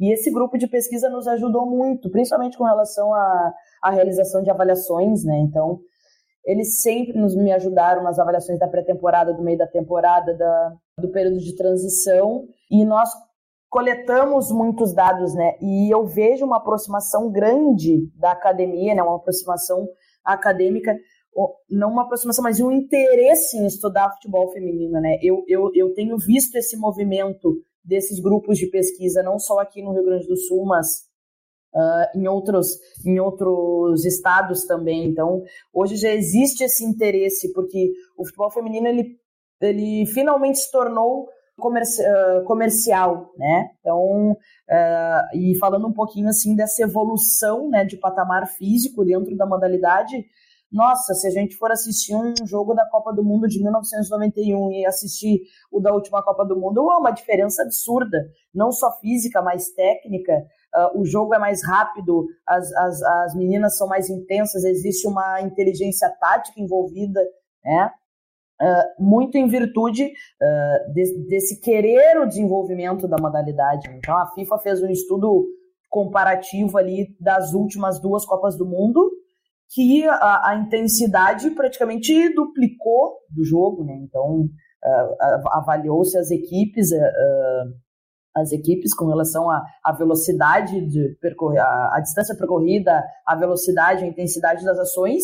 E 0.00 0.12
esse 0.12 0.30
grupo 0.30 0.56
de 0.56 0.66
pesquisa 0.66 1.10
nos 1.10 1.26
ajudou 1.26 1.66
muito, 1.66 2.10
principalmente 2.10 2.56
com 2.56 2.64
relação 2.64 3.12
à, 3.12 3.54
à 3.82 3.90
realização 3.90 4.42
de 4.42 4.50
avaliações, 4.50 5.24
né? 5.24 5.38
Então, 5.40 5.80
eles 6.44 6.80
sempre 6.80 7.18
nos 7.18 7.34
me 7.36 7.52
ajudaram 7.52 8.02
nas 8.02 8.18
avaliações 8.18 8.58
da 8.58 8.68
pré-temporada, 8.68 9.34
do 9.34 9.42
meio 9.42 9.58
da 9.58 9.66
temporada, 9.66 10.34
da, 10.34 10.72
do 10.98 11.10
período 11.10 11.38
de 11.38 11.54
transição, 11.56 12.46
e 12.70 12.84
nós 12.84 13.10
coletamos 13.68 14.50
muitos 14.50 14.94
dados, 14.94 15.34
né? 15.34 15.56
E 15.60 15.92
eu 15.92 16.06
vejo 16.06 16.44
uma 16.44 16.56
aproximação 16.56 17.30
grande 17.30 18.10
da 18.16 18.32
academia, 18.32 18.94
né? 18.94 19.02
Uma 19.02 19.16
aproximação 19.16 19.86
acadêmica, 20.24 20.96
não 21.70 21.90
uma 21.90 22.02
aproximação, 22.02 22.42
mas 22.42 22.60
um 22.60 22.72
interesse 22.72 23.56
em 23.56 23.66
estudar 23.66 24.12
futebol 24.12 24.50
feminino, 24.52 25.00
né? 25.00 25.18
Eu, 25.22 25.44
eu, 25.46 25.70
eu 25.74 25.94
tenho 25.94 26.16
visto 26.18 26.56
esse 26.56 26.76
movimento 26.76 27.62
desses 27.84 28.20
grupos 28.20 28.58
de 28.58 28.66
pesquisa, 28.66 29.22
não 29.22 29.38
só 29.38 29.58
aqui 29.60 29.82
no 29.82 29.92
Rio 29.92 30.04
Grande 30.04 30.26
do 30.26 30.36
Sul, 30.36 30.66
mas 30.66 31.08
uh, 31.74 32.18
em, 32.18 32.28
outros, 32.28 32.78
em 33.04 33.18
outros 33.18 34.04
estados 34.04 34.64
também. 34.66 35.06
Então, 35.06 35.42
hoje 35.72 35.96
já 35.96 36.12
existe 36.12 36.64
esse 36.64 36.84
interesse, 36.84 37.52
porque 37.52 37.92
o 38.16 38.24
futebol 38.24 38.50
feminino, 38.50 38.86
ele, 38.86 39.16
ele 39.60 40.06
finalmente 40.06 40.58
se 40.58 40.70
tornou 40.70 41.28
comerci 41.58 42.02
comercial, 42.46 43.32
né? 43.36 43.70
Então, 43.80 44.32
uh, 44.32 45.36
e 45.36 45.56
falando 45.58 45.86
um 45.86 45.92
pouquinho 45.92 46.28
assim 46.28 46.56
dessa 46.56 46.82
evolução, 46.82 47.68
né, 47.68 47.84
de 47.84 47.96
patamar 47.96 48.46
físico 48.46 49.04
dentro 49.04 49.36
da 49.36 49.44
modalidade, 49.44 50.24
nossa, 50.70 51.14
se 51.14 51.26
a 51.26 51.30
gente 51.30 51.56
for 51.56 51.70
assistir 51.72 52.14
um 52.14 52.34
jogo 52.46 52.74
da 52.74 52.86
Copa 52.90 53.12
do 53.12 53.24
Mundo 53.24 53.48
de 53.48 53.60
1991 53.62 54.70
e 54.72 54.86
assistir 54.86 55.40
o 55.72 55.80
da 55.80 55.94
última 55.94 56.22
Copa 56.22 56.44
do 56.44 56.58
Mundo, 56.60 56.90
é 56.90 56.96
uma 56.96 57.10
diferença 57.10 57.62
absurda, 57.62 58.30
não 58.54 58.70
só 58.70 58.92
física, 59.00 59.40
mas 59.40 59.70
técnica. 59.70 60.32
Uh, 60.74 61.00
o 61.00 61.06
jogo 61.06 61.34
é 61.34 61.38
mais 61.38 61.64
rápido, 61.64 62.26
as, 62.46 62.70
as, 62.72 63.02
as 63.02 63.34
meninas 63.34 63.78
são 63.78 63.88
mais 63.88 64.10
intensas, 64.10 64.62
existe 64.64 65.08
uma 65.08 65.40
inteligência 65.40 66.10
tática 66.20 66.60
envolvida, 66.60 67.20
né? 67.64 67.90
Uh, 68.60 69.04
muito 69.04 69.38
em 69.38 69.46
virtude 69.46 70.04
uh, 70.04 70.92
de, 70.92 71.26
desse 71.28 71.60
querer 71.60 72.18
o 72.18 72.26
desenvolvimento 72.26 73.06
da 73.06 73.16
modalidade. 73.16 73.88
Então, 73.96 74.16
a 74.16 74.26
FIFA 74.32 74.58
fez 74.58 74.82
um 74.82 74.90
estudo 74.90 75.46
comparativo 75.88 76.76
ali 76.76 77.16
das 77.20 77.54
últimas 77.54 78.00
duas 78.00 78.24
Copas 78.24 78.58
do 78.58 78.66
Mundo, 78.66 79.08
que 79.72 80.04
a, 80.08 80.50
a 80.50 80.56
intensidade 80.56 81.50
praticamente 81.50 82.34
duplicou 82.34 83.18
do 83.30 83.44
jogo, 83.44 83.84
né? 83.84 83.94
Então, 84.02 84.40
uh, 84.40 85.48
avaliou-se 85.52 86.18
as 86.18 86.32
equipes, 86.32 86.90
as 88.34 88.50
equipes 88.50 88.92
com 88.92 89.06
relação 89.06 89.48
à, 89.48 89.62
à 89.84 89.92
velocidade 89.92 90.84
de 90.86 91.16
percorrer, 91.20 91.60
a, 91.60 91.96
a 91.96 92.00
distância 92.00 92.34
percorrida, 92.36 93.04
a 93.24 93.36
velocidade, 93.36 94.04
a 94.04 94.08
intensidade 94.08 94.64
das 94.64 94.78
ações, 94.78 95.22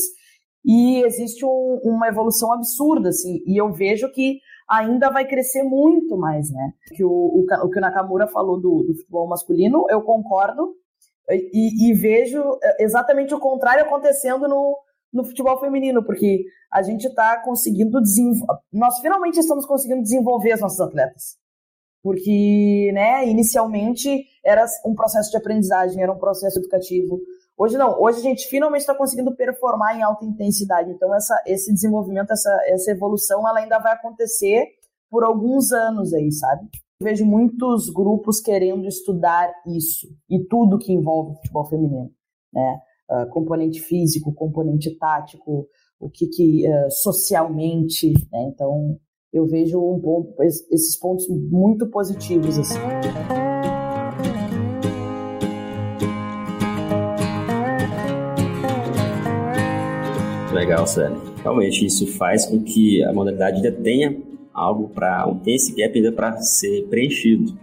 e 0.65 1.05
existe 1.05 1.45
um, 1.45 1.81
uma 1.85 2.09
evolução 2.09 2.53
absurda, 2.53 3.11
assim, 3.11 3.43
e 3.47 3.61
eu 3.61 3.73
vejo 3.73 4.11
que 4.11 4.39
ainda 4.69 5.11
vai 5.11 5.27
crescer 5.27 5.63
muito 5.63 6.17
mais, 6.17 6.51
né? 6.51 6.73
Que 6.95 7.05
o, 7.05 7.11
o, 7.11 7.45
o 7.65 7.71
que 7.71 7.79
o 7.79 7.81
Nakamura 7.81 8.27
falou 8.29 8.59
do, 8.59 8.83
do 8.83 8.95
futebol 8.95 9.29
masculino, 9.29 9.85
eu 9.91 10.01
concordo, 10.03 10.75
e, 11.31 11.91
e, 11.91 11.95
vejo 11.95 12.43
exatamente 12.79 13.35
o 13.35 13.41
contrário 13.41 13.85
acontecendo 13.85 14.47
no, 14.47 14.79
no 15.13 15.25
futebol 15.25 15.59
feminino, 15.59 16.05
porque 16.05 16.45
a 16.71 16.83
gente 16.83 17.07
está 17.07 17.41
conseguindo 17.43 18.01
desenvolver, 18.03 18.61
nós 18.73 18.99
finalmente 19.01 19.39
estamos 19.39 19.65
conseguindo 19.65 20.03
desenvolver 20.03 20.53
as 20.53 20.61
nossas 20.61 20.81
atletas. 20.81 21.37
Porque, 22.03 22.91
né, 22.93 23.27
inicialmente 23.27 24.27
era 24.45 24.67
um 24.85 24.95
processo 24.95 25.31
de 25.31 25.39
aprendizagem, 25.39 26.03
era 26.03 26.13
um 26.13 26.19
processo 26.19 26.59
educativo, 26.59 27.19
Hoje 27.57 27.79
não, 27.79 28.01
hoje 28.01 28.19
a 28.19 28.23
gente 28.23 28.49
finalmente 28.49 28.81
está 28.81 28.95
conseguindo 28.95 29.35
performar 29.35 29.97
em 29.97 30.03
alta 30.03 30.25
intensidade. 30.25 30.91
Então, 30.91 31.15
essa, 31.15 31.41
esse 31.47 31.73
desenvolvimento, 31.73 32.33
essa, 32.33 32.51
essa 32.67 32.91
evolução, 32.91 33.49
ela 33.49 33.61
ainda 33.61 33.79
vai 33.79 33.93
acontecer 33.93 34.67
por 35.09 35.23
alguns 35.23 35.71
anos 35.71 36.13
aí, 36.13 36.33
sabe? 36.33 36.69
Eu 37.01 37.05
vejo 37.05 37.25
muitos 37.25 37.89
grupos 37.91 38.41
querendo 38.41 38.87
estudar 38.87 39.53
isso 39.67 40.09
e 40.29 40.45
tudo 40.45 40.79
que 40.79 40.93
envolve 40.93 41.37
futebol 41.37 41.65
feminino, 41.67 42.11
né? 42.53 42.81
Uh, 43.09 43.29
componente 43.31 43.81
físico, 43.81 44.35
componente 44.35 44.97
tático, 44.99 45.69
o 46.01 46.11
que, 46.11 46.27
que 46.27 46.69
uh, 46.69 46.91
socialmente, 46.91 48.13
né? 48.33 48.51
Então, 48.53 48.99
eu 49.33 49.47
vejo 49.47 49.79
um 49.79 50.01
ponto, 50.01 50.43
esses 50.43 50.99
pontos 50.99 51.27
muito 51.29 51.89
positivos 51.89 52.59
assim. 52.59 53.54
Legal, 60.65 60.87
Sueli. 60.87 61.15
Realmente 61.43 61.85
isso 61.85 62.07
faz 62.07 62.47
com 62.47 62.59
que 62.63 63.05
a 63.05 63.13
modalidade 63.13 63.57
ainda 63.57 63.71
tenha 63.71 64.17
algo 64.51 64.89
para 64.89 65.31
tem 65.45 65.57
esse 65.57 65.75
gap 65.75 65.95
ainda 65.95 66.11
para 66.11 66.39
ser 66.39 66.87
preenchido. 66.87 67.55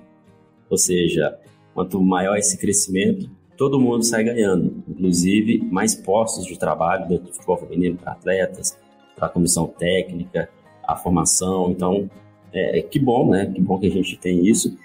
Ou 0.70 0.78
seja, 0.78 1.36
quanto 1.74 2.00
maior 2.00 2.38
esse 2.38 2.60
crescimento, 2.60 3.28
todo 3.58 3.80
mundo 3.80 4.04
sai 4.06 4.24
ganhando, 4.24 4.84
inclusive 4.88 5.68
mais 5.72 5.96
postos 5.96 6.46
de 6.46 6.60
trabalho 6.60 7.08
dentro 7.08 7.26
do 7.26 7.34
futebol 7.34 7.58
feminino 7.58 7.98
para 7.98 8.12
atletas, 8.12 8.78
para 9.16 9.26
a 9.26 9.30
comissão 9.30 9.66
técnica, 9.66 10.48
a 10.88 10.96
formação. 10.96 11.72
Então, 11.72 12.08
é, 12.54 12.84
que 12.84 13.00
bom, 13.00 13.32
né? 13.32 13.48
Que 13.48 13.60
bom 13.60 13.80
que 13.80 13.88
a 13.88 13.92
gente 13.92 14.16
tem 14.20 14.46
isso. 14.46 14.78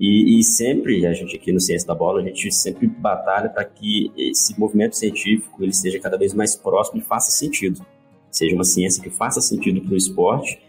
E, 0.00 0.38
e, 0.38 0.44
sempre, 0.44 1.04
a 1.06 1.12
gente 1.12 1.34
aqui 1.34 1.50
no 1.50 1.58
Ciência 1.58 1.88
da 1.88 1.94
Bola, 1.94 2.20
a 2.20 2.24
gente 2.24 2.52
sempre 2.52 2.86
batalha 2.86 3.48
para 3.48 3.64
que 3.64 4.12
esse 4.16 4.58
movimento 4.58 4.96
científico 4.96 5.62
ele 5.62 5.72
seja 5.72 5.98
cada 5.98 6.16
vez 6.16 6.32
mais 6.32 6.54
próximo 6.54 7.00
e 7.00 7.02
faça 7.02 7.32
sentido. 7.32 7.84
Seja 8.30 8.54
uma 8.54 8.64
ciência 8.64 9.02
que 9.02 9.10
faça 9.10 9.40
sentido 9.40 9.80
para 9.80 9.94
o 9.94 9.96
esporte 9.96 10.60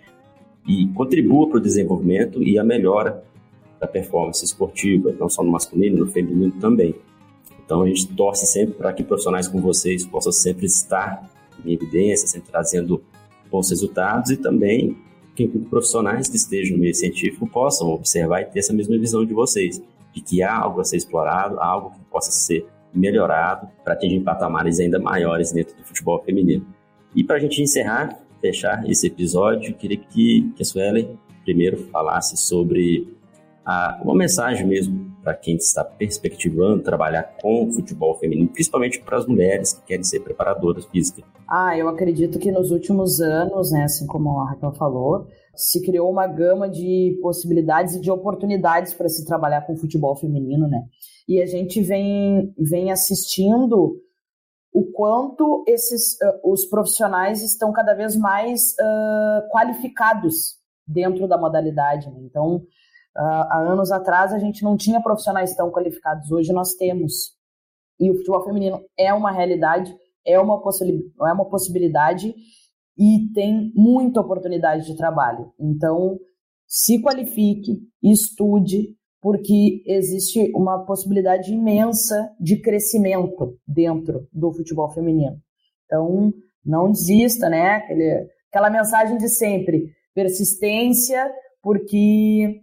e 0.68 0.88
contribua 0.96 1.48
para 1.48 1.58
o 1.58 1.62
desenvolvimento 1.62 2.42
e 2.42 2.58
a 2.58 2.64
melhora 2.64 3.24
da 3.80 3.88
performance 3.88 4.44
esportiva, 4.44 5.16
não 5.20 5.30
só 5.30 5.44
no 5.44 5.52
masculino, 5.52 5.98
no 5.98 6.08
feminino 6.08 6.54
também. 6.60 6.96
Então 7.64 7.84
a 7.84 7.88
gente 7.88 8.08
torce 8.08 8.48
sempre 8.48 8.74
para 8.74 8.92
que 8.94 9.04
profissionais 9.04 9.48
como 9.48 9.62
vocês 9.62 10.06
possam 10.06 10.32
sempre 10.32 10.66
estar 10.66 11.30
em 11.64 11.72
evidência, 11.72 12.28
sempre 12.28 12.50
trazendo 12.50 13.04
bons 13.50 13.70
resultados 13.70 14.32
e 14.32 14.38
também 14.38 14.98
que 15.48 15.60
profissionais 15.60 16.28
que 16.28 16.36
estejam 16.36 16.76
no 16.76 16.82
meio 16.82 16.96
científico 16.96 17.48
possam 17.48 17.90
observar 17.90 18.42
e 18.42 18.46
ter 18.46 18.60
essa 18.60 18.74
mesma 18.74 18.98
visão 18.98 19.26
de 19.26 19.34
vocês, 19.34 19.82
de 20.14 20.22
que 20.22 20.42
há 20.42 20.56
algo 20.56 20.82
a 20.82 20.84
ser 20.84 20.98
explorado, 20.98 21.60
algo 21.60 21.92
que 21.92 22.00
possa 22.12 22.32
ser 22.32 22.66
melhorado 22.94 23.68
para 23.84 23.94
atingir 23.94 24.20
patamares 24.22 24.80
ainda 24.80 25.00
maiores 25.00 25.52
dentro 25.52 25.76
do 25.78 25.84
futebol 25.84 26.22
feminino. 26.24 26.66
E 27.16 27.24
para 27.24 27.38
a 27.38 27.40
gente 27.40 27.62
encerrar, 27.62 28.20
fechar 28.42 28.90
esse 28.90 29.08
episódio, 29.08 29.74
queria 29.76 29.98
que, 29.98 30.52
que 30.56 30.62
a 30.62 30.66
Suelen 30.66 31.18
primeiro 31.44 31.78
falasse 31.92 32.38
sobre 32.38 33.08
a, 33.66 34.00
uma 34.04 34.16
mensagem 34.16 34.66
mesmo 34.66 35.16
para 35.24 35.34
quem 35.34 35.56
está 35.56 35.84
perspectivando 35.84 36.82
trabalhar 36.84 37.24
com 37.42 37.72
futebol 37.72 38.16
feminino, 38.18 38.48
principalmente 38.50 39.00
para 39.00 39.18
as 39.18 39.26
mulheres 39.26 39.74
que 39.74 39.82
querem 39.88 40.04
ser 40.04 40.22
preparadoras 40.22 40.86
físicas. 40.86 41.24
Ah, 41.52 41.76
eu 41.78 41.88
acredito 41.88 42.38
que 42.38 42.52
nos 42.52 42.70
últimos 42.70 43.20
anos, 43.20 43.72
né, 43.72 43.84
assim 43.84 44.06
como 44.06 44.40
a 44.40 44.52
Raquel 44.52 44.72
falou, 44.74 45.28
se 45.56 45.84
criou 45.84 46.12
uma 46.12 46.28
gama 46.28 46.70
de 46.70 47.18
possibilidades 47.22 47.96
e 47.96 48.02
de 48.02 48.12
oportunidades 48.12 48.94
para 48.94 49.10
se 49.10 49.26
trabalhar 49.26 49.66
com 49.66 49.76
futebol 49.76 50.16
feminino, 50.16 50.68
né? 50.68 50.84
E 51.28 51.42
a 51.42 51.46
gente 51.46 51.82
vem, 51.82 52.54
vem 52.58 52.92
assistindo 52.92 54.00
o 54.72 54.92
quanto 54.92 55.64
esses 55.68 56.14
uh, 56.22 56.52
os 56.52 56.66
profissionais 56.66 57.42
estão 57.42 57.74
cada 57.74 57.96
vez 57.96 58.16
mais 58.16 58.74
uh, 58.74 59.50
qualificados 59.52 60.60
dentro 60.88 61.28
da 61.28 61.38
modalidade. 61.38 62.12
Né? 62.12 62.20
Então, 62.22 62.64
Uh, 63.18 63.44
há 63.50 63.58
anos 63.58 63.92
atrás 63.92 64.34
a 64.34 64.40
gente 64.40 64.64
não 64.64 64.78
tinha 64.78 65.02
profissionais 65.02 65.56
tão 65.56 65.72
qualificados, 65.72 66.32
hoje 66.32 66.54
nós 66.54 66.76
temos. 66.76 67.34
E 68.00 68.10
o 68.10 68.16
futebol 68.16 68.46
feminino 68.46 68.82
é 68.98 69.14
uma 69.14 69.32
realidade, 69.32 69.94
é 70.30 70.40
uma, 70.40 70.62
é 70.62 71.34
uma 71.34 71.46
possibilidade 71.46 72.34
e 72.98 73.32
tem 73.34 73.72
muita 73.74 74.20
oportunidade 74.20 74.86
de 74.86 74.96
trabalho. 74.96 75.54
Então, 75.60 76.20
se 76.68 77.02
qualifique, 77.02 77.80
estude, 78.04 78.96
porque 79.22 79.82
existe 79.88 80.52
uma 80.54 80.86
possibilidade 80.86 81.54
imensa 81.54 82.30
de 82.40 82.58
crescimento 82.62 83.58
dentro 83.68 84.28
do 84.32 84.52
futebol 84.52 84.90
feminino. 84.90 85.38
Então, 85.86 86.34
não 86.64 86.92
desista, 86.92 87.50
né? 87.50 87.76
Aquele, 87.76 88.28
aquela 88.50 88.70
mensagem 88.70 89.18
de 89.18 89.30
sempre: 89.30 89.92
persistência, 90.14 91.32
porque 91.62 92.62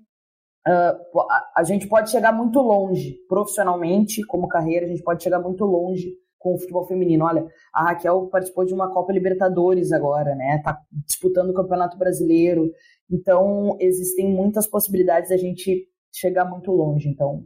uh, 0.67 1.21
a, 1.31 1.53
a 1.57 1.65
gente 1.65 1.89
pode 1.89 2.11
chegar 2.11 2.33
muito 2.33 2.61
longe 2.61 3.17
profissionalmente, 3.29 4.25
como 4.27 4.49
carreira, 4.49 4.87
a 4.87 4.89
gente 4.89 5.03
pode 5.03 5.23
chegar 5.23 5.41
muito 5.41 5.65
longe 5.65 6.15
com 6.47 6.55
o 6.55 6.59
futebol 6.61 6.87
feminino. 6.87 7.25
Olha, 7.25 7.45
a 7.75 7.87
Raquel 7.87 8.29
participou 8.31 8.65
de 8.65 8.73
uma 8.73 8.93
Copa 8.93 9.13
Libertadores 9.13 9.91
agora, 9.91 10.37
né? 10.37 10.61
Tá 10.63 10.79
disputando 11.05 11.51
o 11.51 11.55
Campeonato 11.55 11.99
Brasileiro. 11.99 12.71
Então, 13.11 13.77
existem 13.81 14.33
muitas 14.33 14.69
possibilidades 14.69 15.31
da 15.31 15.37
gente 15.37 15.89
chegar 16.15 16.45
muito 16.45 16.71
longe. 16.71 17.09
Então, 17.09 17.45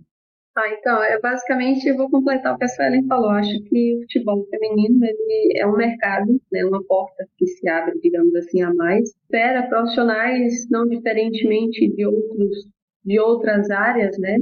ah, 0.55 0.69
então, 0.69 1.03
é 1.03 1.19
basicamente, 1.21 1.87
eu 1.87 1.97
vou 1.97 2.11
completar 2.11 2.55
o 2.55 2.59
que 2.59 2.65
a 2.65 2.69
Suelen 2.69 3.07
falou. 3.07 3.31
Acho 3.31 3.63
que 3.63 3.97
o 3.97 4.01
futebol 4.03 4.45
feminino 4.51 4.99
ele 5.03 5.59
é 5.59 5.67
um 5.67 5.77
mercado, 5.77 6.39
né, 6.53 6.65
uma 6.65 6.85
porta 6.85 7.25
que 7.39 7.47
se 7.47 7.67
abre, 7.69 7.99
digamos 8.03 8.35
assim, 8.35 8.61
a 8.61 8.75
mais. 8.75 9.09
Espera 9.09 9.69
profissionais, 9.69 10.69
não 10.69 10.87
diferentemente 10.87 11.89
de 11.95 12.05
outros 12.05 12.69
de 13.03 13.19
outras 13.19 13.71
áreas, 13.71 14.19
né? 14.19 14.39